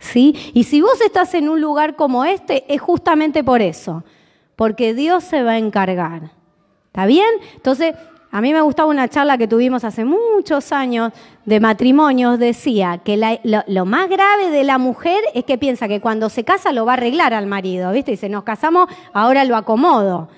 [0.00, 0.34] ¿Sí?
[0.54, 4.04] Y si vos estás en un lugar como este, es justamente por eso
[4.58, 6.32] porque Dios se va a encargar.
[6.86, 7.28] ¿Está bien?
[7.54, 7.94] Entonces,
[8.30, 11.12] a mí me gustaba una charla que tuvimos hace muchos años
[11.46, 16.28] de matrimonios, decía que lo, más grave de la mujer es que piensa que cuando
[16.28, 18.10] se casa lo va a arreglar al marido, ¿viste?
[18.10, 20.28] Dice, nos casamos, ahora lo acomodo.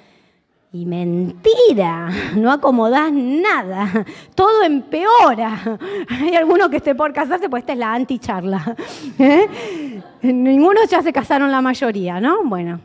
[0.72, 5.78] Y mentira, no acomodás nada, todo empeora.
[6.09, 8.76] Hay algunos que esté por casarse, pues esta es la anticharla.
[9.18, 10.01] ¿Eh?
[10.22, 12.45] Ninguno ya se casaron la mayoría, ¿no?
[12.45, 12.78] Bueno,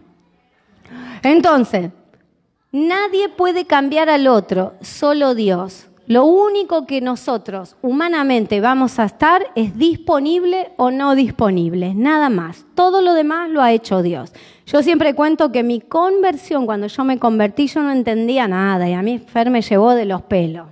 [1.22, 1.91] entonces,
[2.76, 5.88] nadie puede cambiar al otro, solo Dios.
[6.07, 12.65] Lo único que nosotros humanamente vamos a estar es disponible o no disponible, nada más.
[12.76, 14.34] Todo lo demás lo ha hecho Dios.
[14.67, 18.93] Yo siempre cuento que mi conversión, cuando yo me convertí, yo no entendía nada y
[18.93, 20.67] a mí Fer me llevó de los pelos.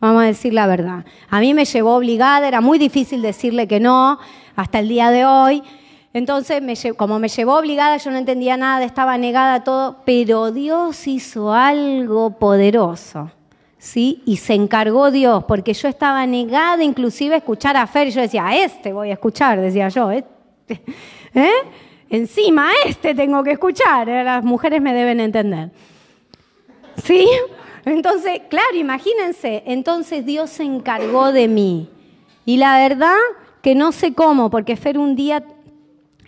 [0.00, 1.04] Vamos a decir la verdad.
[1.28, 4.20] A mí me llevó obligada, era muy difícil decirle que no
[4.54, 5.62] hasta el día de hoy.
[6.14, 6.62] Entonces,
[6.96, 11.52] como me llevó obligada, yo no entendía nada, estaba negada a todo, pero Dios hizo
[11.52, 13.30] algo poderoso.
[13.80, 14.22] ¿Sí?
[14.26, 18.20] Y se encargó Dios, porque yo estaba negada inclusive a escuchar a Fer, y yo
[18.20, 20.82] decía, a este voy a escuchar, decía yo, este,
[21.34, 21.50] ¿eh?
[22.10, 24.24] encima a este tengo que escuchar, ¿eh?
[24.24, 25.70] las mujeres me deben entender.
[26.96, 27.28] ¿Sí?
[27.84, 31.88] Entonces, claro, imagínense, entonces Dios se encargó de mí.
[32.44, 33.16] Y la verdad
[33.62, 35.44] que no sé cómo, porque Fer un día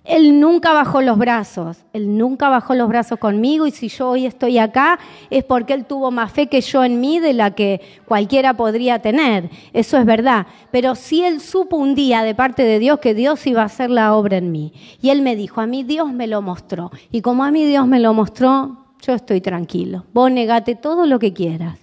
[0.05, 4.25] él nunca bajó los brazos, Él nunca bajó los brazos conmigo y si yo hoy
[4.25, 4.99] estoy acá
[5.29, 9.01] es porque Él tuvo más fe que yo en mí de la que cualquiera podría
[9.01, 9.51] tener.
[9.73, 10.47] Eso es verdad.
[10.71, 13.91] Pero sí Él supo un día de parte de Dios que Dios iba a hacer
[13.91, 14.73] la obra en mí.
[15.03, 16.91] Y Él me dijo, a mí Dios me lo mostró.
[17.13, 20.07] Y como a mí Dios me lo mostró, yo estoy tranquilo.
[20.15, 21.79] Vos negate todo lo que quieras.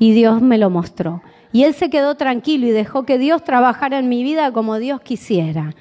[0.00, 1.22] Y Dios me lo mostró.
[1.52, 5.00] Y Él se quedó tranquilo y dejó que Dios trabajara en mi vida como Dios
[5.00, 5.74] quisiera.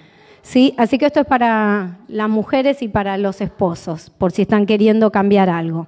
[0.47, 0.73] ¿Sí?
[0.77, 5.11] Así que esto es para las mujeres y para los esposos, por si están queriendo
[5.11, 5.87] cambiar algo.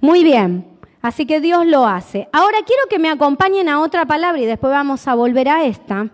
[0.00, 0.64] Muy bien,
[1.02, 2.28] así que Dios lo hace.
[2.32, 6.08] Ahora quiero que me acompañen a otra palabra y después vamos a volver a esta,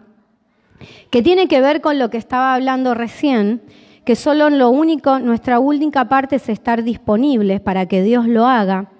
[1.11, 3.61] que tiene que ver con lo que estaba hablando recién,
[4.07, 8.91] que solo lo único, nuestra única parte es estar disponibles para que Dios lo haga,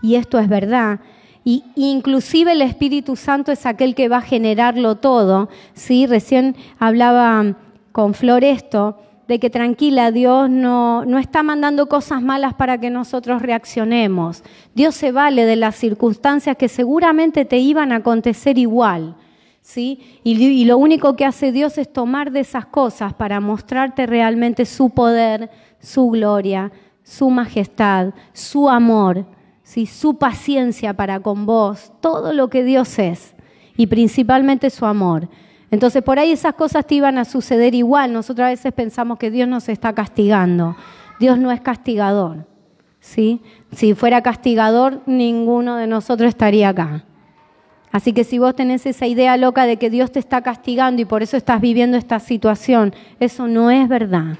[0.00, 1.00] y esto es verdad.
[1.44, 5.48] Y inclusive el Espíritu Santo es aquel que va a generarlo todo.
[5.72, 6.06] ¿sí?
[6.06, 7.56] Recién hablaba
[7.92, 8.98] con Flor esto,
[9.30, 14.42] de que tranquila, Dios no, no está mandando cosas malas para que nosotros reaccionemos.
[14.74, 19.14] Dios se vale de las circunstancias que seguramente te iban a acontecer igual.
[19.62, 20.00] ¿Sí?
[20.24, 24.64] Y, y, lo único que hace Dios es tomar de esas cosas para mostrarte realmente
[24.64, 26.72] su poder, su gloria,
[27.04, 29.26] su majestad, su amor,
[29.62, 29.86] ¿sí?
[29.86, 33.34] su paciencia para con vos, todo lo que Dios es
[33.76, 35.28] y principalmente su amor.
[35.70, 38.12] Entonces por ahí esas cosas te iban a suceder igual.
[38.12, 40.76] Nosotros a veces pensamos que Dios nos está castigando.
[41.18, 42.46] Dios no es castigador.
[43.00, 43.40] ¿sí?
[43.72, 47.04] Si fuera castigador, ninguno de nosotros estaría acá.
[47.92, 51.04] Así que si vos tenés esa idea loca de que Dios te está castigando y
[51.04, 54.38] por eso estás viviendo esta situación, eso no es verdad.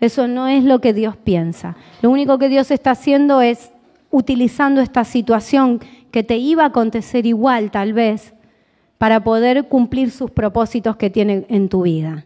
[0.00, 1.76] Eso no es lo que Dios piensa.
[2.00, 3.72] Lo único que Dios está haciendo es
[4.10, 8.32] utilizando esta situación que te iba a acontecer igual tal vez
[8.98, 12.24] para poder cumplir sus propósitos que tiene en tu vida.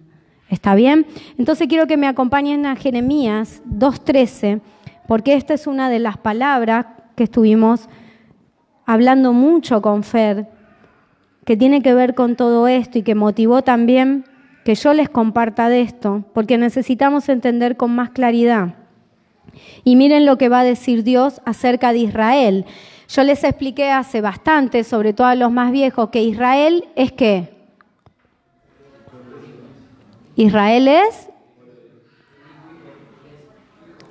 [0.48, 1.06] ¿Está bien?
[1.38, 4.60] Entonces quiero que me acompañen a Jeremías 2.13,
[5.06, 7.88] porque esta es una de las palabras que estuvimos
[8.84, 10.48] hablando mucho con Fer,
[11.44, 14.24] que tiene que ver con todo esto y que motivó también
[14.64, 18.74] que yo les comparta de esto, porque necesitamos entender con más claridad.
[19.84, 22.64] Y miren lo que va a decir Dios acerca de Israel.
[23.12, 27.52] Yo les expliqué hace bastante, sobre todo a los más viejos, que Israel es qué?
[30.34, 31.28] Israel es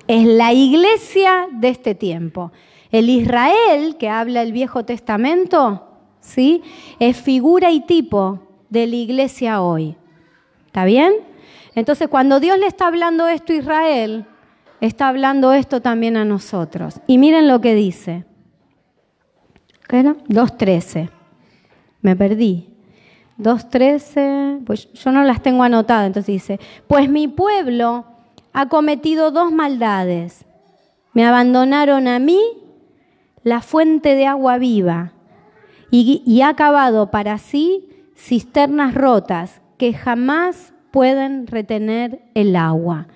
[0.06, 2.52] es la iglesia de este tiempo.
[2.92, 5.88] El Israel que habla el Viejo Testamento,
[6.20, 6.62] ¿sí?
[7.00, 9.96] Es figura y tipo de la iglesia hoy.
[10.66, 11.14] ¿Está bien?
[11.74, 14.26] Entonces, cuando Dios le está hablando esto a Israel,
[14.80, 17.00] está hablando esto también a nosotros.
[17.08, 18.24] Y miren lo que dice.
[19.88, 20.14] ¿Qué era?
[20.28, 21.10] 2.13.
[22.00, 22.68] Me perdí.
[23.38, 28.04] 2.13, pues yo no las tengo anotadas, entonces dice, pues mi pueblo
[28.52, 30.44] ha cometido dos maldades.
[31.14, 32.40] Me abandonaron a mí
[33.42, 35.12] la fuente de agua viva
[35.90, 43.08] y, ha cavado para sí cisternas rotas que jamás pueden retener el agua.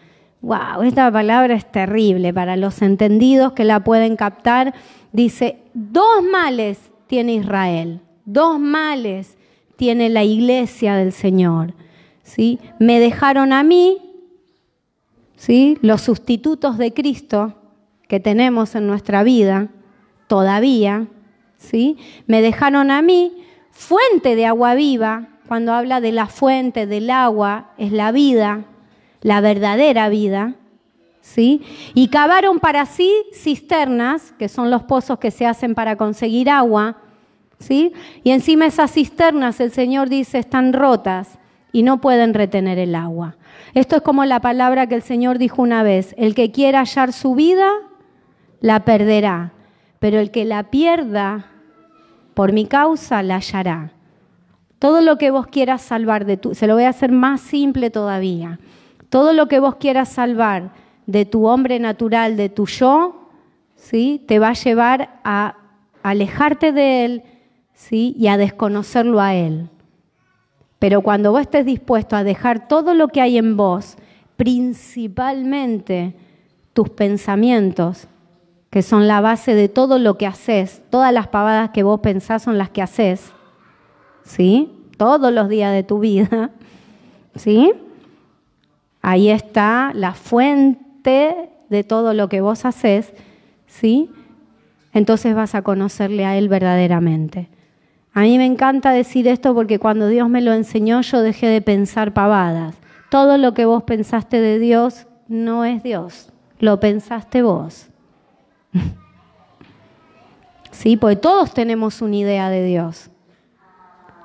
[0.43, 4.75] Wow, esta palabra es terrible para los entendidos que la pueden captar.
[5.17, 9.39] Dice, dos males tiene Israel, dos males
[9.77, 11.73] tiene la iglesia del Señor.
[12.23, 12.59] ¿sí?
[12.79, 13.97] Me dejaron a mí,
[15.35, 15.79] ¿sí?
[15.81, 17.55] los sustitutos de Cristo
[18.09, 19.69] que tenemos en nuestra vida
[20.27, 21.07] todavía,
[21.57, 21.97] ¿sí?
[22.27, 27.71] me dejaron a mí, fuente de agua viva, cuando habla de la fuente del agua,
[27.79, 28.67] es la vida,
[29.23, 30.57] la verdadera vida,
[31.27, 31.63] ¿sí?
[31.93, 36.99] Y cavaron para sí cisternas, que son los pozos que se hacen para conseguir agua,
[37.59, 37.93] ¿sí?
[38.23, 41.39] Y encima esas cisternas, el Señor dice, están rotas
[41.73, 43.37] y no pueden retener el agua.
[43.75, 47.13] Esto es como la palabra que el Señor dijo una vez, el que quiera hallar
[47.13, 47.71] su vida,
[48.61, 49.53] la perderá,
[49.99, 51.47] pero el que la pierda
[52.35, 53.93] por mi causa, la hallará.
[54.79, 58.61] Todo lo que vos quieras salvar de se lo voy a hacer más simple todavía.
[59.09, 63.29] Todo lo que vos quieras salvar de tu hombre natural, de tu yo,
[63.77, 64.23] ¿sí?
[64.27, 65.57] te va a llevar a
[66.03, 67.23] alejarte de él
[67.75, 68.15] ¿sí?
[68.19, 69.69] y a desconocerlo a él.
[70.79, 73.97] Pero cuando vos estés dispuesto a dejar todo lo que hay en vos,
[74.37, 76.15] principalmente
[76.73, 78.09] tus pensamientos,
[78.69, 82.43] que son la base de todo lo que haces, todas las pavadas que vos pensás
[82.43, 83.33] son las que haces,
[84.25, 84.71] ¿sí?
[84.99, 86.51] Todos los días de tu vida,
[87.35, 87.73] ¿sí?
[89.01, 93.13] Ahí está la fuente de todo lo que vos haces,
[93.67, 94.11] ¿sí?
[94.97, 97.51] entonces vas a conocerle a Él verdaderamente.
[98.15, 101.61] A mí me encanta decir esto porque cuando Dios me lo enseñó yo dejé de
[101.61, 102.75] pensar pavadas.
[103.11, 107.89] Todo lo que vos pensaste de Dios no es Dios, lo pensaste vos.
[110.73, 113.09] Sí, porque todos tenemos una idea de Dios.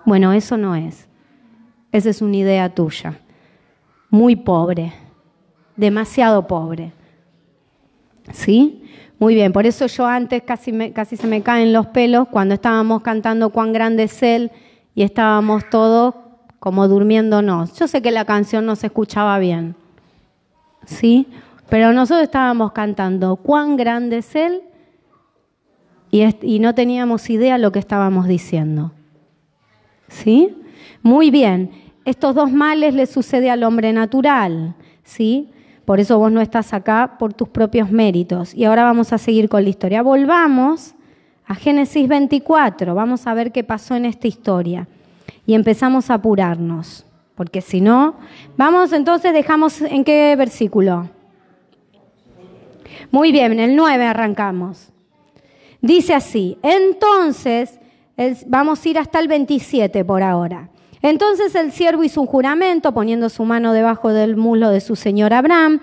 [0.03, 1.07] Bueno, eso no es.
[1.93, 3.21] Esa es una idea tuya.
[4.09, 4.91] Muy pobre,
[5.75, 6.93] demasiado pobre.
[8.31, 8.83] ¿Sí?
[9.19, 13.03] Muy bien, por eso yo antes casi, casi se me caen los pelos cuando estábamos
[13.03, 14.51] cantando cuán grande es Él
[14.95, 16.15] y estábamos todos
[16.59, 17.77] como durmiéndonos.
[17.77, 19.75] Yo sé que la canción no se escuchaba bien,
[20.85, 21.27] ¿sí?
[21.69, 24.61] Pero nosotros estábamos cantando cuán grande es Él
[26.09, 28.91] y, y no teníamos idea lo que estábamos diciendo.
[30.07, 30.57] ¿Sí?
[31.03, 31.71] Muy bien,
[32.05, 35.49] estos dos males le sucede al hombre natural, ¿sí?
[35.85, 38.53] Por eso vos no estás acá por tus propios méritos.
[38.53, 40.01] Y ahora vamos a seguir con la historia.
[40.01, 40.93] Volvamos
[41.45, 42.95] a Génesis 24.
[42.95, 44.87] Vamos a ver qué pasó en esta historia.
[45.45, 47.05] Y empezamos a apurarnos.
[47.35, 48.15] Porque si no,
[48.57, 51.09] vamos entonces, dejamos en qué versículo.
[53.09, 54.89] Muy bien, en el 9 arrancamos.
[55.81, 57.79] Dice así, entonces,
[58.45, 60.69] vamos a ir hasta el 27 por ahora.
[61.01, 65.33] Entonces el siervo hizo un juramento poniendo su mano debajo del muslo de su señor
[65.33, 65.79] Abraham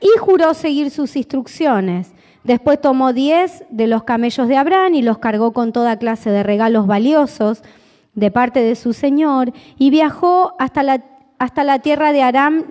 [0.00, 2.12] y juró seguir sus instrucciones.
[2.44, 6.42] Después tomó diez de los camellos de Abraham y los cargó con toda clase de
[6.42, 7.62] regalos valiosos
[8.14, 11.04] de parte de su señor y viajó hasta la,
[11.38, 12.64] hasta la tierra de Aram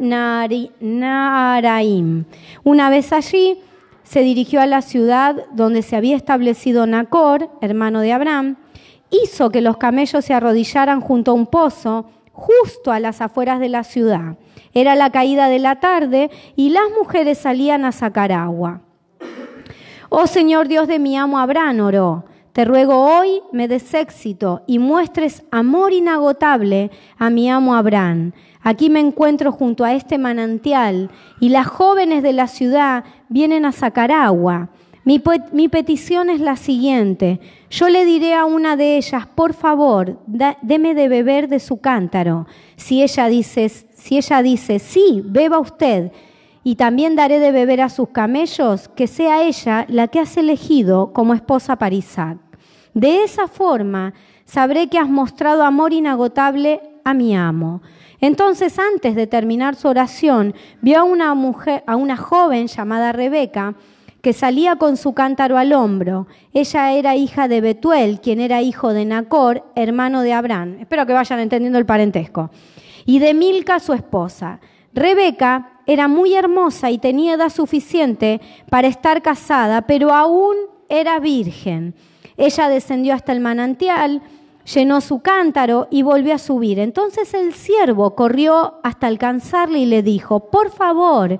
[0.79, 2.25] Naraim.
[2.63, 3.59] Una vez allí
[4.03, 8.57] se dirigió a la ciudad donde se había establecido Nacor, hermano de Abraham,
[9.13, 13.69] hizo que los camellos se arrodillaran junto a un pozo justo a las afueras de
[13.69, 14.37] la ciudad.
[14.73, 18.81] Era la caída de la tarde y las mujeres salían a sacar agua.
[20.09, 24.77] Oh Señor Dios de mi amo Abraham, oró, te ruego hoy me des éxito y
[24.77, 28.31] muestres amor inagotable a mi amo Abraham.
[28.61, 31.09] Aquí me encuentro junto a este manantial
[31.39, 34.69] y las jóvenes de la ciudad vienen a sacar agua.
[35.05, 37.41] Mi, petición es la siguiente.
[37.73, 40.19] Yo le diré a una de ellas, por favor,
[40.61, 42.45] deme de beber de su cántaro.
[42.75, 46.11] Si ella dice, si ella dice, sí, beba usted,
[46.63, 51.13] y también daré de beber a sus camellos, que sea ella la que has elegido
[51.13, 52.37] como esposa para Isaac.
[52.93, 54.13] De esa forma
[54.45, 57.81] sabré que has mostrado amor inagotable a mi amo.
[58.21, 63.73] Entonces, antes de terminar su oración, vio a una mujer, a una joven llamada Rebeca,
[64.23, 66.27] que salía con su cántaro al hombro.
[66.53, 70.77] Ella era hija de Betuel, quien era hijo de Nacor, hermano de Abraham.
[70.79, 72.49] Espero que vayan entendiendo el parentesco.
[73.05, 74.61] Y de Milca, su esposa.
[74.93, 80.55] Rebeca era muy hermosa y tenía edad suficiente para estar casada, pero aún
[80.87, 81.93] era virgen.
[82.37, 84.21] Ella descendió hasta el manantial,
[84.73, 86.79] llenó su cántaro y volvió a subir.
[86.79, 91.39] Entonces el siervo corrió hasta alcanzarle y le dijo, por favor,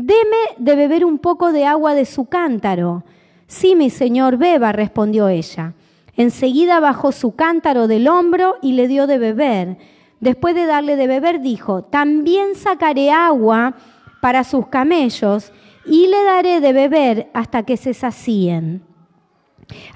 [0.00, 3.02] Deme de beber un poco de agua de su cántaro.
[3.48, 5.74] Sí, mi señor, beba, respondió ella.
[6.16, 9.76] Enseguida bajó su cántaro del hombro y le dio de beber.
[10.20, 13.74] Después de darle de beber, dijo, también sacaré agua
[14.20, 15.52] para sus camellos
[15.84, 18.84] y le daré de beber hasta que se sacíen.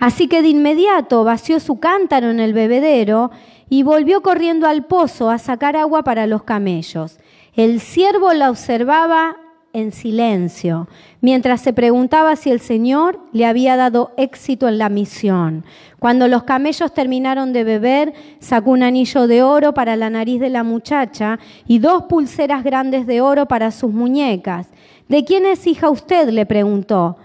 [0.01, 3.31] Así que de inmediato vació su cántaro en el bebedero
[3.69, 7.21] y volvió corriendo al pozo a sacar agua para los camellos.
[7.55, 9.37] El siervo la observaba
[9.73, 10.89] en silencio,
[11.21, 15.65] mientras se preguntaba si el Señor le había dado éxito en la misión.
[15.99, 20.51] Cuando los camellos terminaron de beber, sacó un anillo de oro para la nariz de
[20.51, 24.69] la muchacha y dos pulseras grandes de oro para sus muñecas.
[25.09, 26.29] ¿De quién es hija usted?
[26.29, 27.17] le preguntó.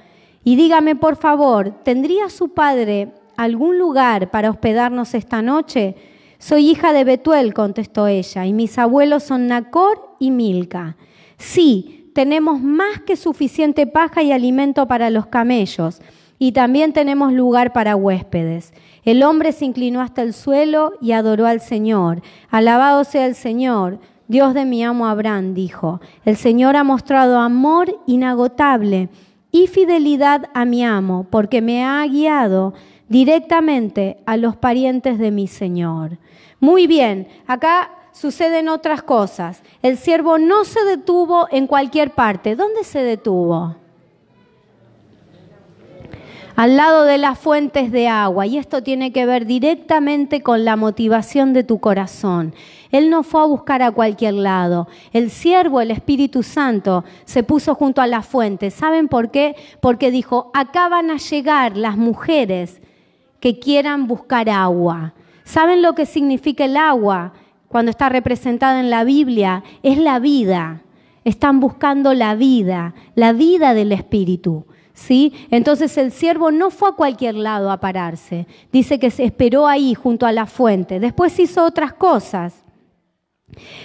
[0.44, 5.96] Y dígame, por favor, ¿tendría su padre algún lugar para hospedarnos esta noche?
[6.40, 10.96] Soy hija de Betuel, contestó ella, y mis abuelos son Nacor y Milca.
[11.38, 16.02] Sí, tenemos más que suficiente paja y alimento para los camellos,
[16.40, 18.74] y también tenemos lugar para huéspedes.
[19.04, 22.24] El hombre se inclinó hasta el suelo y adoró al Señor.
[22.50, 26.02] Alabado sea el Señor, Dios de mi amo Abraham, dijo.
[26.26, 29.10] El Señor ha mostrado amor inagotable
[29.52, 32.74] y fidelidad a mi amo, porque me ha guiado
[33.10, 36.18] directamente a los parientes de mi Señor.
[36.60, 39.62] Muy bien, acá suceden otras cosas.
[39.82, 42.56] El siervo no se detuvo en cualquier parte.
[42.56, 43.76] ¿Dónde se detuvo?
[46.58, 48.48] al lado de las fuentes de agua.
[48.48, 52.54] Y esto tiene que ver directamente con la motivación de tu corazón.
[52.92, 54.88] Él no fue a buscar a cualquier lado.
[55.14, 58.72] El siervo, el Espíritu Santo, se puso junto a la fuente.
[58.72, 59.56] ¿Saben por qué?
[59.82, 62.82] Porque dijo, acá van a llegar las mujeres
[63.40, 65.14] que quieran buscar agua.
[65.44, 67.34] ¿Saben lo que significa el agua
[67.68, 69.64] cuando está representada en la Biblia?
[69.84, 70.82] Es la vida.
[71.24, 74.66] Están buscando la vida, la vida del Espíritu.
[74.94, 75.34] ¿Sí?
[75.52, 78.48] Entonces el siervo no fue a cualquier lado a pararse.
[78.72, 81.00] Dice que se esperó ahí junto a la fuente.
[81.00, 82.66] Después hizo otras cosas.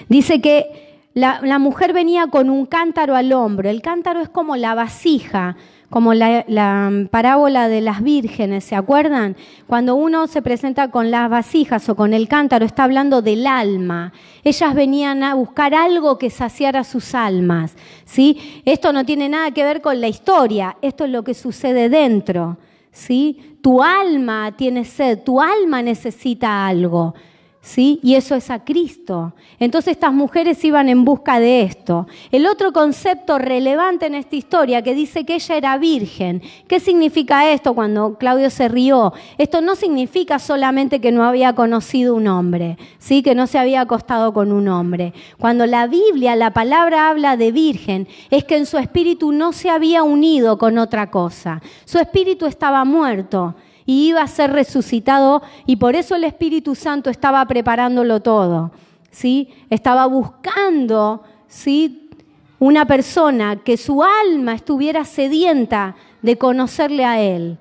[0.08, 3.68] Dice que la, la, mujer venía con un cántaro al hombro.
[3.68, 5.56] El cántaro es como la vasija
[5.92, 9.36] como la, parábola de las vírgenes, ¿se acuerdan?
[9.66, 14.14] Cuando uno se presenta con las vasijas o con el cántaro, está hablando del alma.
[14.42, 17.76] Ellas venían a buscar algo que saciara sus almas,
[18.06, 18.62] ¿sí?
[18.64, 22.56] Esto no tiene nada que ver con la historia, esto es lo que sucede dentro,
[22.90, 23.58] ¿sí?
[23.60, 27.14] Tu alma tiene sed, tu alma necesita algo.
[27.62, 28.00] ¿Sí?
[28.02, 29.32] Y eso es a Cristo.
[29.58, 32.08] Entonces estas mujeres iban en busca de esto.
[32.32, 36.42] El otro concepto relevante en esta historia que dice que ella era virgen.
[36.66, 39.12] ¿Qué significa esto cuando Claudio se rió?
[39.38, 43.22] Esto no significa solamente que no había conocido un hombre, ¿sí?
[43.22, 45.14] Que no se había acostado con un hombre.
[45.38, 49.70] Cuando la Biblia, la palabra habla de virgen, es que en su espíritu no se
[49.70, 51.62] había unido con otra cosa.
[51.84, 53.54] Su espíritu estaba muerto
[53.86, 58.72] y iba a ser resucitado y por eso el Espíritu Santo estaba preparándolo todo.
[59.12, 59.50] ¿sí?
[59.70, 62.10] Estaba buscando ¿sí?
[62.58, 67.58] una persona que su alma estuviera sedienta de conocerle a Él.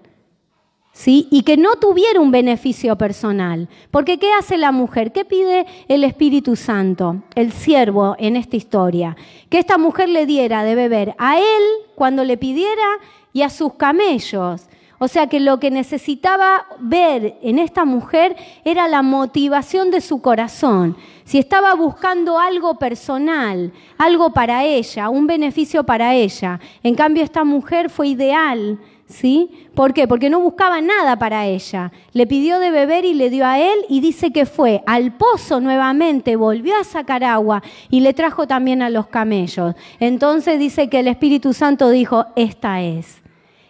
[0.94, 1.30] ¿Sí?
[1.32, 3.70] Y que no tuviera un beneficio personal.
[3.92, 5.14] Porque ¿qué hace la mujer?
[5.14, 9.16] ¿Qué pide el Espíritu Santo, el siervo en esta historia?
[9.50, 11.64] Que esta mujer le diera de beber a él
[11.96, 13.00] cuando le pidiera
[13.32, 14.68] y a sus camellos.
[15.04, 20.22] O sea que lo que necesitaba ver en esta mujer era la motivación de su
[20.22, 20.96] corazón.
[21.24, 26.60] Si estaba buscando algo personal, algo para ella, un beneficio para ella.
[26.84, 28.78] En cambio, esta mujer fue ideal.
[29.08, 29.50] ¿Sí?
[29.74, 30.08] ¿Por qué?
[30.08, 31.92] Porque no buscaba nada para ella.
[32.14, 35.60] Le pidió de beber y le dio a él y dice que fue al pozo
[35.60, 39.74] nuevamente, volvió a sacar agua y le trajo también a los camellos.
[40.00, 43.22] Entonces dice que el Espíritu Santo dijo, esta es,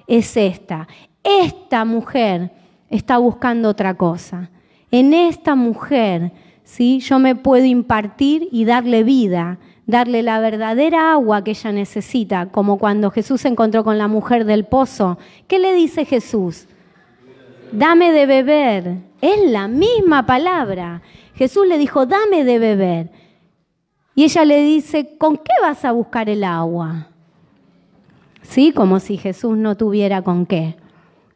[0.07, 0.88] es esta.
[1.24, 2.51] Esta mujer
[2.89, 4.49] está buscando otra cosa.
[4.91, 6.32] En esta mujer,
[6.63, 6.99] ¿sí?
[6.99, 12.78] Yo me puedo impartir y darle vida, darle la verdadera agua que ella necesita, como
[12.78, 15.17] cuando Jesús se encontró con la mujer del pozo.
[15.47, 16.67] ¿Qué le dice Jesús?
[17.72, 18.97] Dame de beber.
[19.22, 21.01] Es la misma palabra.
[21.36, 23.09] Jesús le dijo, dame de beber.
[24.13, 27.07] Y ella le dice, ¿con qué vas a buscar el agua?
[28.41, 28.74] ¿Sí?
[28.74, 30.76] Como si Jesús no tuviera con qué.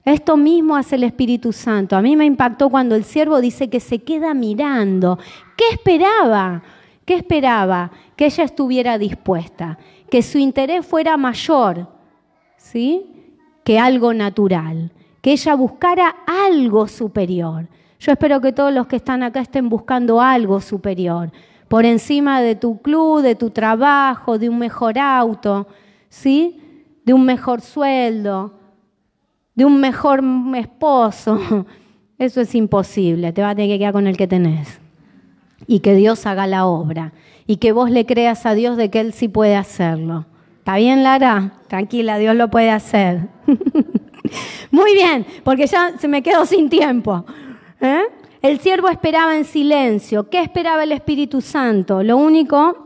[0.05, 1.95] Esto mismo hace el Espíritu Santo.
[1.95, 5.17] A mí me impactó cuando el siervo dice que se queda mirando.
[5.57, 6.61] ¿Qué esperaba?
[7.05, 7.91] ¿Qué esperaba?
[8.15, 9.79] Que ella estuviera dispuesta,
[10.11, 11.87] que su interés fuera mayor,
[12.55, 13.31] ¿sí?
[13.63, 14.91] Que algo natural,
[15.21, 17.67] que ella buscara algo superior.
[17.99, 21.31] Yo espero que todos los que están acá estén buscando algo superior,
[21.67, 25.67] por encima de tu club, de tu trabajo, de un mejor auto,
[26.09, 26.61] ¿sí?
[27.05, 28.53] De un mejor sueldo,
[29.55, 30.23] de un mejor
[30.55, 31.65] esposo.
[32.17, 34.79] Eso es imposible, te va a tener que quedar con el que tenés.
[35.67, 37.13] Y que Dios haga la obra.
[37.47, 40.25] Y que vos le creas a Dios de que Él sí puede hacerlo.
[40.59, 41.53] ¿Está bien, Lara?
[41.67, 43.27] Tranquila, Dios lo puede hacer.
[44.71, 47.25] Muy bien, porque ya se me quedó sin tiempo.
[47.81, 48.03] ¿eh?
[48.41, 50.29] El siervo esperaba en silencio.
[50.29, 52.03] ¿Qué esperaba el Espíritu Santo?
[52.03, 52.84] Lo único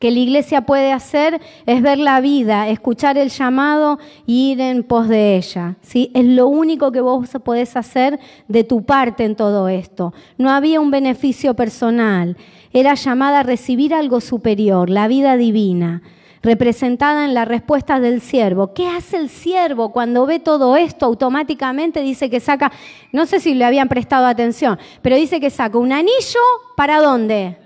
[0.00, 4.82] que la iglesia puede hacer es ver la vida, escuchar el llamado y ir en
[4.82, 5.76] pos de ella.
[5.82, 6.10] ¿sí?
[6.14, 10.14] Es lo único que vos podés hacer de tu parte en todo esto.
[10.38, 12.38] No había un beneficio personal.
[12.72, 16.02] Era llamada a recibir algo superior, la vida divina
[16.42, 18.72] representada en la respuesta del siervo.
[18.72, 21.04] ¿Qué hace el siervo cuando ve todo esto?
[21.04, 22.72] Automáticamente dice que saca,
[23.12, 26.40] no sé si le habían prestado atención, pero dice que saca un anillo,
[26.78, 27.58] ¿para dónde?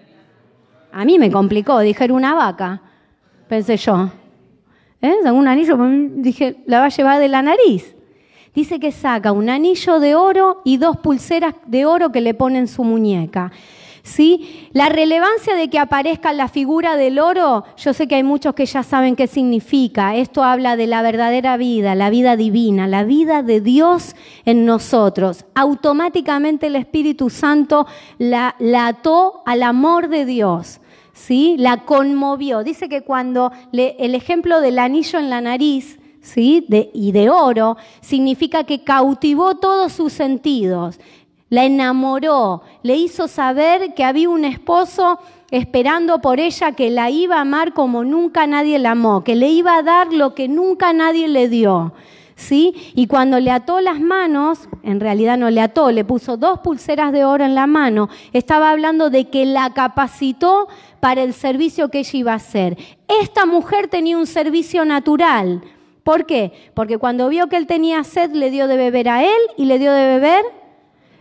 [0.97, 2.81] A mí me complicó, dije, era una vaca,
[3.49, 4.11] pensé yo.
[5.03, 5.29] ¿Eh?
[5.29, 5.77] Un anillo,
[6.19, 7.97] dije, la va a llevar de la nariz.
[8.55, 12.61] Dice que saca un anillo de oro y dos pulseras de oro que le pone
[12.61, 13.51] en su muñeca.
[14.05, 14.69] ¿Sí?
[14.73, 18.67] La relevancia de que aparezca la figura del oro, yo sé que hay muchos que
[18.67, 20.15] ya saben qué significa.
[20.15, 24.15] Esto habla de la verdadera vida, la vida divina, la vida de Dios
[24.45, 25.45] en nosotros.
[25.57, 27.89] Automáticamente el Espíritu Santo
[28.19, 28.55] la
[28.87, 30.81] ató al amor de Dios.
[31.15, 31.57] ¿Sí?
[31.59, 32.63] La conmovió.
[32.63, 36.67] Dice que cuando el ejemplo del anillo en la nariz, ¿sí?
[36.93, 40.99] y de oro, significa que cautivó todos sus sentidos,
[41.51, 47.37] la enamoró, le hizo saber que había un esposo esperando por ella que la iba
[47.37, 50.93] a amar como nunca nadie la amó, que le iba a dar lo que nunca
[50.93, 51.93] nadie le dio.
[52.37, 52.75] ¿Sí?
[52.97, 57.13] Y cuando le ató las manos, en realidad no le ató, le puso dos pulseras
[57.13, 60.67] de oro en la mano, estaba hablando de que la capacitó
[61.05, 62.79] para el servicio que ella iba a hacer.
[63.21, 65.61] Esta mujer tenía un servicio natural.
[66.03, 66.51] ¿Por qué?
[66.73, 69.79] Porque cuando vio que él tenía sed, le dio de beber a él y le
[69.79, 70.43] dio de beber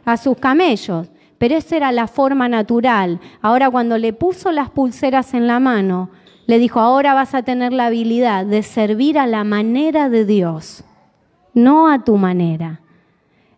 [0.05, 1.09] a sus camellos.
[1.37, 3.19] Pero esa era la forma natural.
[3.41, 6.11] Ahora cuando le puso las pulseras en la mano,
[6.45, 10.85] le dijo, ahora vas a tener la habilidad de servir a la manera de Dios
[11.53, 12.79] no a tu manera.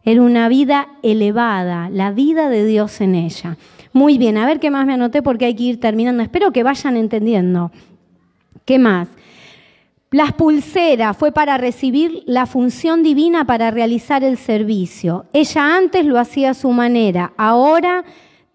[0.03, 3.57] Era una vida elevada, la vida de Dios en ella.
[3.95, 6.21] Muy bien, a ver qué más me anoté porque hay que ir terminando.
[6.21, 7.71] Espero que vayan entendiendo.
[8.65, 9.07] ¿Qué más?
[10.11, 15.27] Las pulseras fue para recibir la función divina para realizar el servicio.
[15.31, 18.03] Ella antes lo hacía a su manera, ahora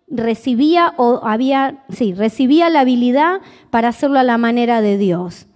[0.08, 5.46] recibía o había, sí, recibía la habilidad para hacerlo a la manera de Dios.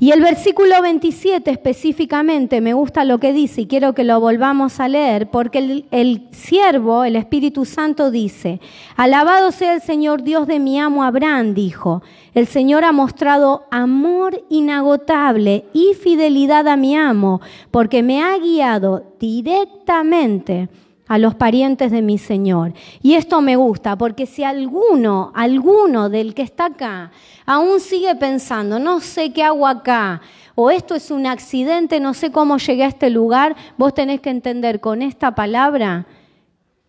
[0.00, 4.80] Y el versículo 27 específicamente me gusta lo que dice y quiero que lo volvamos
[4.80, 8.60] a leer porque el, siervo, el Espíritu Santo dice,
[8.96, 12.02] alabado sea el Señor Dios de mi amo Abraham, dijo,
[12.34, 17.40] el Señor ha mostrado amor inagotable y fidelidad a mi amo
[17.70, 20.68] porque me ha guiado directamente
[21.06, 22.72] a los parientes de mi Señor.
[23.02, 27.10] Y esto me gusta, porque si alguno, alguno del que está acá,
[27.46, 30.22] aún sigue pensando, no sé qué hago acá,
[30.54, 34.30] o esto es un accidente, no sé cómo llegué a este lugar, vos tenés que
[34.30, 36.06] entender con esta palabra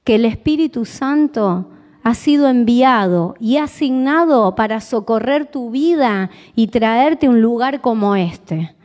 [0.03, 1.71] que el Espíritu Santo
[2.03, 8.75] ha sido enviado y asignado para socorrer tu vida y traerte un lugar como este.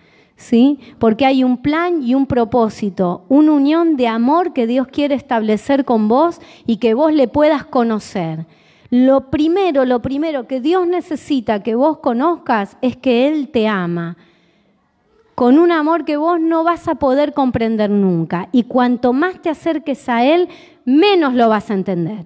[0.40, 0.80] ¿Sí?
[0.98, 5.84] Porque hay un plan y un propósito, una unión de amor que Dios quiere establecer
[5.84, 8.46] con vos y que vos le puedas conocer.
[8.88, 14.16] Lo primero, lo primero que Dios necesita que vos conozcas es que Él te ama,
[15.34, 18.48] con un amor que vos no vas a poder comprender nunca.
[18.50, 20.48] Y cuanto más te acerques a Él,
[20.86, 22.24] menos lo vas a entender.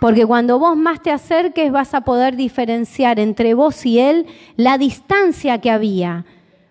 [0.00, 4.26] Porque cuando vos más te acerques vas a poder diferenciar entre vos y Él
[4.56, 6.24] la distancia que había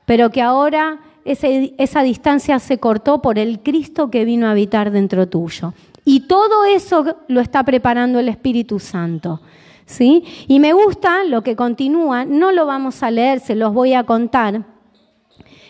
[0.08, 5.28] pero que ahora esa distancia se cortó por el Cristo que vino a habitar dentro
[5.28, 5.74] tuyo.
[6.05, 9.41] Y todo eso lo está preparando el Espíritu Santo.
[9.86, 10.24] ¿sí?
[10.47, 14.05] Y me gusta lo que continúa, no lo vamos a leer, se los voy a
[14.05, 14.64] contar.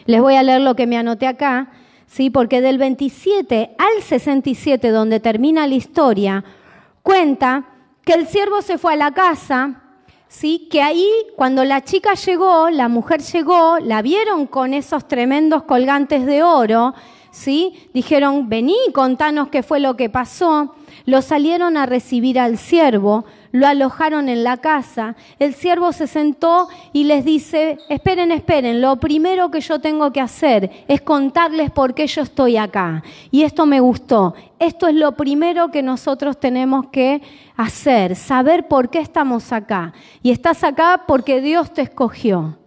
[0.05, 1.71] Les voy a leer lo que me anoté acá,
[2.05, 2.29] ¿sí?
[2.29, 6.45] porque del 27 al 67, donde termina la historia,
[7.01, 7.65] cuenta
[8.05, 9.81] que el siervo se fue a la casa,
[10.27, 10.67] ¿sí?
[10.69, 16.25] que ahí cuando la chica llegó, la mujer llegó, la vieron con esos tremendos colgantes
[16.25, 16.93] de oro,
[17.31, 17.89] ¿sí?
[17.93, 20.75] dijeron, vení, contanos qué fue lo que pasó,
[21.05, 23.25] lo salieron a recibir al siervo,
[23.57, 25.15] lo alojaron en la casa.
[25.39, 30.21] El siervo se sentó y les dice, esperen, esperen, lo primero que yo tengo que
[30.21, 33.03] hacer es contarles por qué yo estoy acá.
[33.31, 34.35] Y esto me gustó.
[34.59, 37.21] Esto es lo primero que nosotros tenemos que
[37.55, 39.93] hacer, saber por qué estamos acá.
[40.21, 42.57] Y estás acá porque Dios te escogió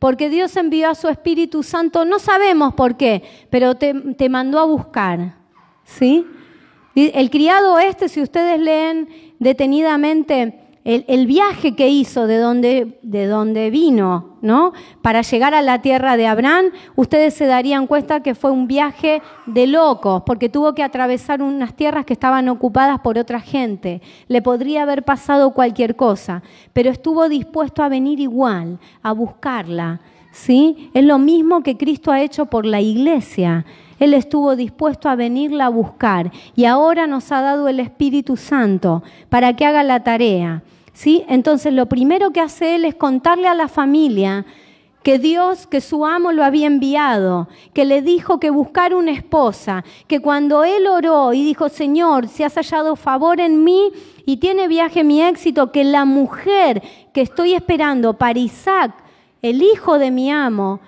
[0.00, 4.58] porque Dios envió a su Espíritu Santo, no sabemos por qué, pero te, te, mandó
[4.58, 5.36] a buscar.
[5.84, 6.26] ¿Sí?
[6.96, 9.08] El criado este, si ustedes leen
[9.42, 14.72] detenidamente el, viaje que hizo de donde, de donde vino, ¿no?
[15.00, 16.66] Para llegar a la tierra de Abraham,
[16.96, 21.74] ustedes se darían cuenta que fue un viaje de locos, porque tuvo que atravesar unas
[21.74, 24.00] tierras que estaban ocupadas por otra gente.
[24.26, 30.00] Le podría haber pasado cualquier cosa, pero estuvo dispuesto a venir igual, a buscarla.
[30.32, 30.90] ¿Sí?
[30.94, 33.66] Es lo mismo que Cristo ha hecho por la iglesia.
[34.02, 39.04] Él estuvo dispuesto a venirla a buscar y ahora nos ha dado el Espíritu Santo
[39.28, 40.64] para que haga la tarea.
[40.92, 41.24] ¿sí?
[41.28, 44.44] Entonces lo primero que hace Él es contarle a la familia
[45.04, 49.84] que Dios, que su amo lo había enviado, que le dijo que buscara una esposa,
[50.08, 53.92] que cuando él oró y dijo, Señor, si has hallado favor en mí
[54.26, 56.82] y tiene viaje mi éxito, que la mujer
[57.12, 58.94] que estoy esperando para Isaac,
[59.42, 60.80] el hijo de mi amo,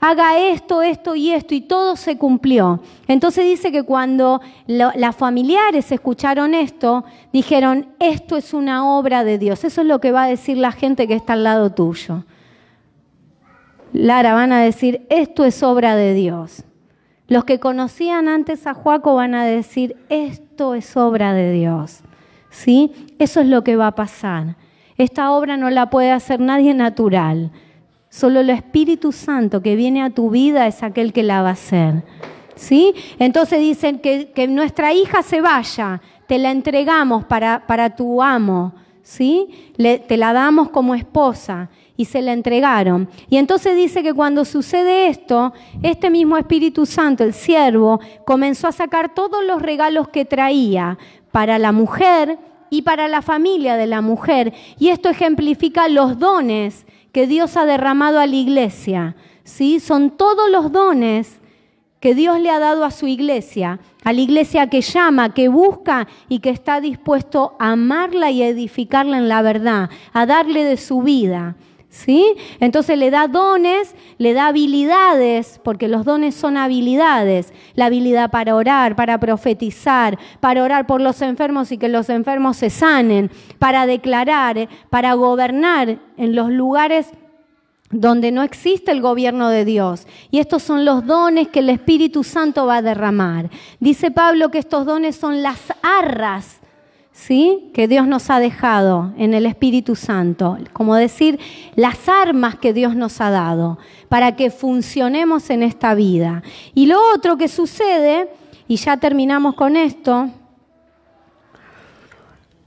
[0.00, 2.80] haga esto, esto y esto, y todo se cumplió.
[3.06, 9.64] Entonces dice que cuando las familiares escucharon esto, dijeron, esto es una obra de Dios.
[9.64, 12.24] Eso es lo que va a decir la gente que está al lado tuyo.
[13.92, 16.64] Lara, van a decir, esto es obra de Dios.
[17.26, 22.00] Los que conocían antes a Juaco van a decir, esto es obra de Dios.
[22.50, 22.92] ¿Sí?
[23.18, 24.56] Eso es lo que va a pasar.
[24.96, 27.50] Esta obra no la puede hacer nadie natural
[28.10, 31.52] Solo el Espíritu Santo que viene a tu vida es aquel que la va a
[31.52, 32.04] hacer.
[32.54, 32.94] ¿Sí?
[33.18, 39.74] Entonces dicen que, nuestra hija se vaya, te la entregamos para, para tu amo, ¿sí?
[39.76, 43.08] te la damos como esposa y se la entregaron.
[43.28, 45.52] Y entonces dice que cuando sucede esto,
[45.82, 50.96] este mismo Espíritu Santo, el siervo, comenzó a sacar todos los regalos que traía
[51.32, 52.38] para la mujer
[52.70, 54.54] y para la familia de la mujer.
[54.78, 59.16] Y esto ejemplifica los dones que Dios ha derramado a la iglesia.
[59.44, 59.80] ¿sí?
[59.80, 61.40] Son todos los dones
[62.00, 66.06] que Dios le ha dado a su iglesia, a la iglesia que llama, que busca
[66.28, 70.76] y que está dispuesto a amarla y a edificarla en la verdad, a darle de
[70.76, 71.56] su vida.
[71.90, 72.36] ¿Sí?
[72.60, 78.54] Entonces le da dones, le da habilidades, porque los dones son habilidades, la habilidad para
[78.54, 83.86] orar, para profetizar, para orar por los enfermos y que los enfermos se sanen, para
[83.86, 87.10] declarar, para gobernar en los lugares
[87.90, 90.06] donde no existe el gobierno de Dios.
[90.30, 93.48] Y estos son los dones que el Espíritu Santo va a derramar.
[93.80, 96.57] Dice Pablo que estos dones son las arras
[97.18, 97.70] ¿sí?
[97.74, 101.40] que Dios nos ha dejado en el Espíritu Santo, como decir,
[101.74, 106.42] las armas que Dios nos ha dado para que funcionemos en esta vida.
[106.74, 108.30] Y lo otro que sucede,
[108.68, 110.30] y ya terminamos con esto,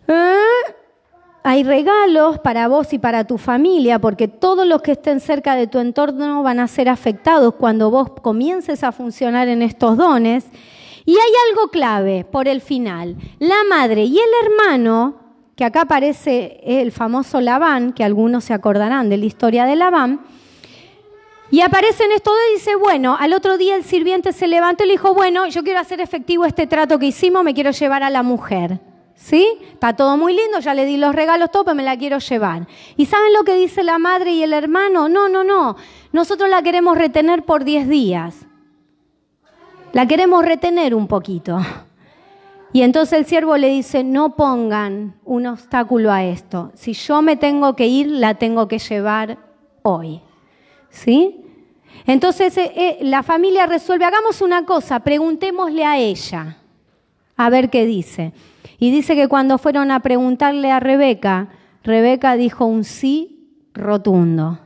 [0.10, 0.36] ¿eh?
[1.43, 5.68] hay regalos para vos y para tu familia, porque todos los que estén cerca de
[5.68, 10.45] tu entorno van a ser afectados cuando vos comiences a funcionar en estos dones.
[11.06, 13.16] Y hay algo clave por el final.
[13.39, 15.16] La madre y el hermano,
[15.56, 20.22] que acá aparece el famoso Labán, que algunos se acordarán de la historia de Labán,
[21.52, 24.88] y aparecen estos dos y dice, bueno, al otro día el sirviente se levantó y
[24.88, 28.10] le dijo, bueno, yo quiero hacer efectivo este trato que hicimos, me quiero llevar a
[28.10, 28.80] la mujer.
[29.16, 29.47] ¿Sí?
[29.74, 32.68] Está todo muy lindo, ya le di los regalos, todo, pero me la quiero llevar.
[32.95, 35.10] ¿Y saben lo que dice la madre y el hermano?
[35.10, 35.76] No, no, no.
[36.12, 38.47] Nosotros la queremos retener por 10 días
[39.93, 41.59] la queremos retener un poquito.
[42.73, 46.71] Y entonces el siervo le dice, no pongan un obstáculo a esto.
[46.73, 49.37] Si yo me tengo que ir, la tengo que llevar
[49.83, 50.21] hoy.
[50.89, 51.41] ¿Sí?
[52.07, 56.57] Entonces eh, eh, la familia resuelve, hagamos una cosa, preguntémosle a ella,
[57.35, 58.33] a ver qué dice.
[58.79, 61.49] Y dice que cuando fueron a preguntarle a Rebeca,
[61.83, 64.59] Rebeca dijo un sí rotundo.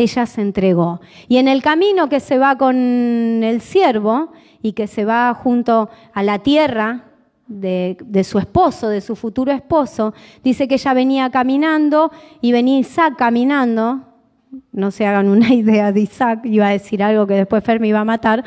[0.00, 1.00] Ella se entregó.
[1.28, 4.32] Y en el camino que se va con el siervo,
[4.62, 7.04] y que se va junto a la tierra
[7.46, 13.14] de, su esposo, de su futuro esposo, dice que ella venía caminando y venía Isaac
[13.16, 14.02] caminando,
[14.72, 17.88] no se hagan una idea de Isaac, iba a decir algo que después Fer me
[17.88, 18.44] iba a matar.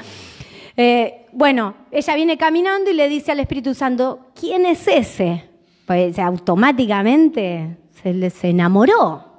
[0.78, 5.44] Eh, bueno, ella viene caminando y le dice al Espíritu Santo, ¿quién es ese?
[5.86, 9.33] Pues automáticamente se, se enamoró.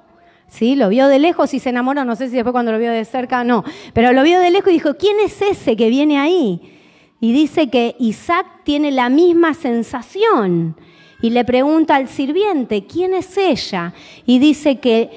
[0.55, 0.77] ¿Sí?
[0.77, 3.03] Lo vio de lejos y se enamoró, no sé si después cuando lo vio de
[3.03, 6.61] cerca, no, pero lo vio de lejos y dijo, ¿quién es ese que viene ahí?
[7.19, 10.77] Y dice que Isaac tiene la misma sensación
[11.21, 13.93] y le pregunta al sirviente, ¿quién es ella?
[14.25, 15.09] Y dice que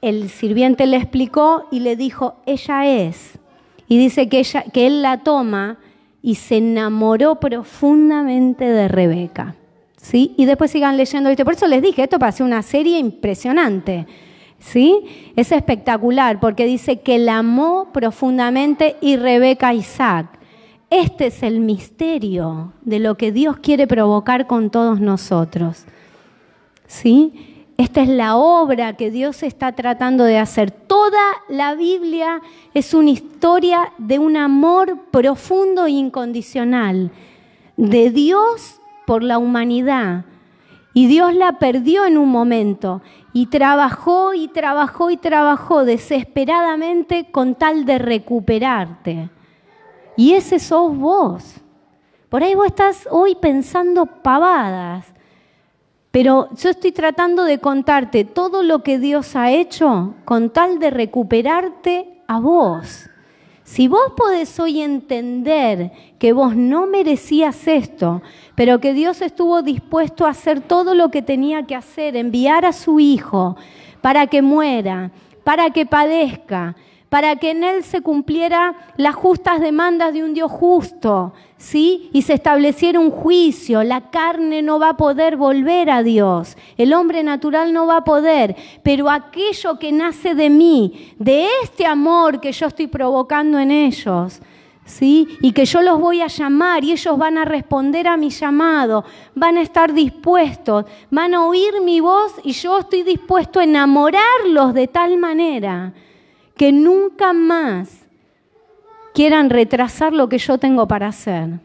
[0.00, 3.38] el sirviente le explicó y le dijo, ella es.
[3.86, 5.78] Y dice que, ella, que él la toma
[6.22, 9.54] y se enamoró profundamente de Rebeca.
[9.96, 10.34] ¿Sí?
[10.36, 14.08] Y después sigan leyendo, Por eso les dije, esto parece una serie impresionante.
[14.62, 15.32] ¿Sí?
[15.34, 20.38] Es espectacular porque dice que la amó profundamente y Rebeca Isaac.
[20.88, 25.84] Este es el misterio de lo que Dios quiere provocar con todos nosotros.
[26.86, 27.64] ¿Sí?
[27.76, 30.70] Esta es la obra que Dios está tratando de hacer.
[30.70, 32.40] Toda la Biblia
[32.72, 37.10] es una historia de un amor profundo e incondicional
[37.76, 40.24] de Dios por la humanidad.
[40.94, 43.00] Y Dios la perdió en un momento
[43.32, 49.30] y trabajó y trabajó y trabajó desesperadamente con tal de recuperarte.
[50.16, 51.56] Y ese sos vos.
[52.28, 55.06] Por ahí vos estás hoy pensando pavadas,
[56.10, 60.90] pero yo estoy tratando de contarte todo lo que Dios ha hecho con tal de
[60.90, 63.08] recuperarte a vos.
[63.72, 68.20] Si vos podés hoy entender que vos no merecías esto,
[68.54, 72.74] pero que Dios estuvo dispuesto a hacer todo lo que tenía que hacer, enviar a
[72.74, 73.56] su Hijo
[74.02, 75.10] para que muera,
[75.42, 76.76] para que padezca,
[77.08, 81.32] para que en él se cumpliera las justas demandas de un Dios justo,
[81.62, 82.10] ¿sí?
[82.12, 83.84] Y se estableciera un juicio.
[83.84, 88.04] La carne no va a poder volver a Dios, el hombre natural no va a
[88.04, 93.70] poder, pero aquello que nace de mí, de este amor que yo estoy provocando en
[93.70, 94.42] ellos,
[94.84, 95.38] ¿Sí?
[95.40, 99.04] Y que yo los voy a llamar y ellos van a responder a mi llamado,
[99.32, 104.74] van a estar dispuestos, van a oír mi voz y yo estoy dispuesto a enamorarlos
[104.74, 105.94] de tal manera
[106.56, 108.01] que nunca más
[109.14, 111.60] quieran retrasar lo que yo tengo para hacer.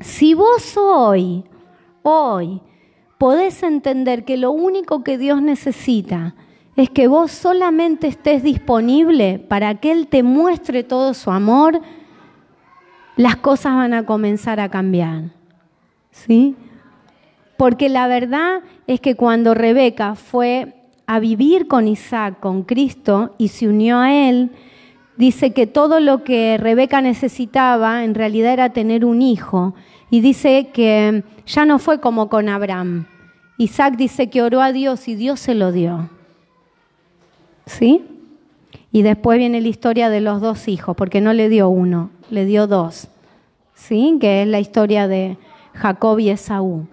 [0.00, 1.44] Si vos hoy,
[2.02, 2.60] hoy,
[3.18, 6.34] podés entender que lo único que Dios necesita
[6.76, 11.80] es que vos solamente estés disponible para que Él te muestre todo su amor,
[13.16, 15.24] las cosas van a comenzar a cambiar.
[16.10, 16.56] ¿Sí?
[17.56, 20.74] Porque la verdad es que cuando Rebeca fue
[21.06, 24.50] a vivir con Isaac, con Cristo, y se unió a Él,
[25.16, 29.74] dice que todo lo que Rebeca necesitaba en realidad era tener un hijo.
[30.10, 33.06] Y dice que ya no fue como con Abraham.
[33.58, 36.10] Isaac dice que oró a Dios y Dios se lo dio.
[37.66, 38.04] ¿Sí?
[38.90, 42.44] Y después viene la historia de los dos hijos, porque no le dio uno, le
[42.44, 43.08] dio dos.
[43.74, 44.18] ¿Sí?
[44.20, 45.38] Que es la historia de
[45.74, 46.86] Jacob y Esaú.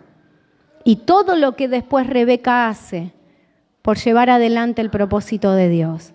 [0.85, 3.11] Y todo lo que después Rebeca hace
[3.81, 6.13] por llevar adelante el propósito de Dios.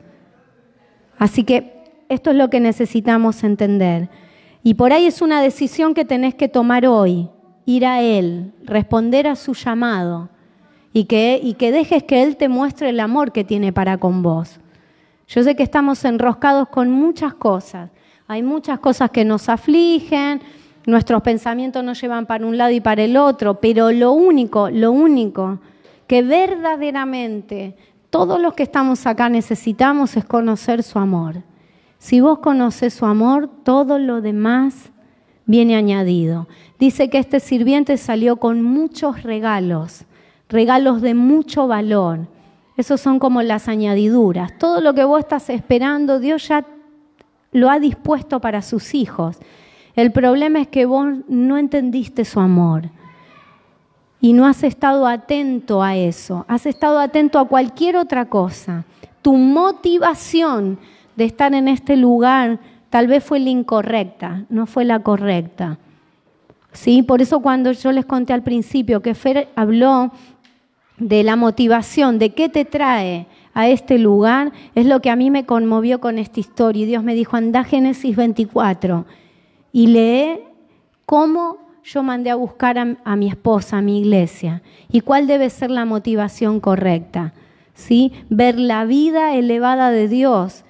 [1.18, 1.73] Así que
[2.08, 4.08] esto es lo que necesitamos entender.
[4.62, 7.28] Y por ahí es una decisión que tenés que tomar hoy,
[7.66, 10.30] ir a Él, responder a su llamado
[10.92, 14.22] y que, y que dejes que Él te muestre el amor que tiene para con
[14.22, 14.60] vos.
[15.28, 17.90] Yo sé que estamos enroscados con muchas cosas.
[18.26, 20.40] Hay muchas cosas que nos afligen,
[20.86, 24.92] nuestros pensamientos nos llevan para un lado y para el otro, pero lo único, lo
[24.92, 25.58] único
[26.06, 27.76] que verdaderamente
[28.10, 31.42] todos los que estamos acá necesitamos es conocer su amor.
[31.98, 34.90] Si vos conoces su amor, todo lo demás
[35.46, 36.48] viene añadido.
[36.78, 40.04] Dice que este sirviente salió con muchos regalos,
[40.48, 42.26] regalos de mucho valor.
[42.76, 44.58] Esos son como las añadiduras.
[44.58, 46.66] Todo lo que vos estás esperando, Dios ya
[47.52, 49.38] lo ha dispuesto para sus hijos.
[49.94, 52.90] El problema es que vos no entendiste su amor
[54.20, 58.84] y no has estado atento a eso, has estado atento a cualquier otra cosa.
[59.22, 60.78] Tu motivación
[61.16, 62.58] de estar en este lugar
[62.90, 65.78] tal vez fue la incorrecta, no fue la correcta.
[66.72, 67.02] ¿Sí?
[67.02, 70.12] Por eso cuando yo les conté al principio que Fer habló
[70.98, 75.30] de la motivación, de qué te trae a este lugar, es lo que a mí
[75.30, 76.82] me conmovió con esta historia.
[76.84, 79.06] Y Dios me dijo, anda Génesis 24
[79.72, 80.40] y lee
[81.06, 85.70] cómo yo mandé a buscar a, mi esposa, a mi iglesia, y cuál debe ser
[85.70, 87.34] la motivación correcta.
[87.74, 88.12] ¿Sí?
[88.30, 90.64] Ver la vida elevada de Dios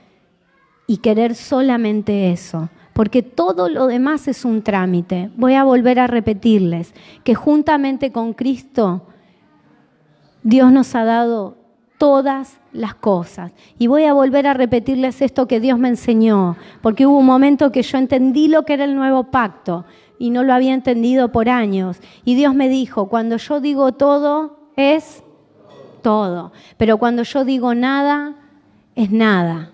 [0.86, 5.30] y querer solamente eso, porque todo lo demás es un trámite.
[5.36, 9.02] Voy a volver a repetirles que juntamente con Cristo,
[10.42, 11.56] Dios nos ha dado
[11.98, 13.52] todas las cosas.
[13.78, 17.72] Y voy a volver a repetirles esto que Dios me enseñó, porque hubo un momento
[17.72, 19.84] que yo entendí lo que era el nuevo pacto
[20.18, 21.98] y no lo había entendido por años.
[22.24, 25.22] Y Dios me dijo, cuando yo digo todo, es
[26.02, 26.52] todo.
[26.76, 28.34] Pero cuando yo digo nada,
[28.94, 29.73] es nada.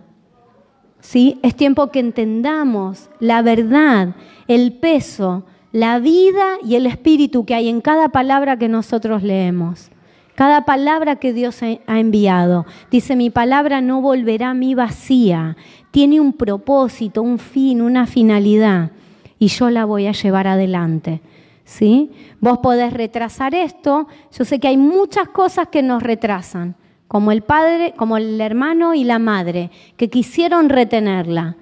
[1.10, 1.40] ¿Sí?
[1.42, 4.14] Es tiempo que entendamos la verdad,
[4.46, 5.42] el peso,
[5.72, 9.90] la vida y el espíritu que hay en cada palabra que nosotros leemos
[10.36, 12.64] cada palabra que Dios ha enviado.
[12.90, 15.58] Dice, mi palabra no volverá a mí vacía,
[15.90, 18.90] tiene un propósito, un fin, una finalidad,
[19.38, 21.20] y yo la voy a llevar adelante.
[21.64, 22.12] ¿Sí?
[22.40, 26.74] Vos podés retrasar esto, yo sé que hay muchas cosas que nos retrasan,
[27.10, 31.56] como el padre, como el hermano y la madre, que quisieron retenerla,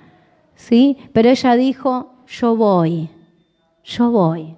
[0.55, 0.99] ¿sí?
[1.14, 3.09] Pero ella dijo, yo voy,
[3.82, 4.57] yo voy.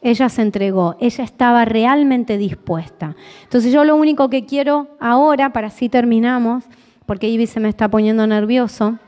[0.00, 3.16] Ella se entregó, ella estaba realmente dispuesta.
[3.42, 6.62] Entonces yo lo único que quiero ahora, para así terminamos,
[7.04, 8.98] porque Ivy se me está poniendo nervioso,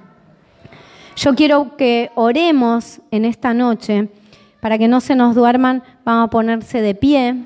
[1.15, 4.09] yo quiero que oremos en esta noche,
[4.61, 7.37] para que no se nos duerman, vamos a ponerse de pie,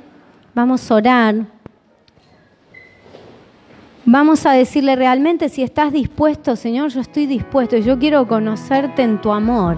[0.54, 1.57] vamos a orar.
[4.10, 9.20] Vamos a decirle realmente si estás dispuesto, Señor, yo estoy dispuesto yo quiero conocerte en
[9.20, 9.76] tu amor.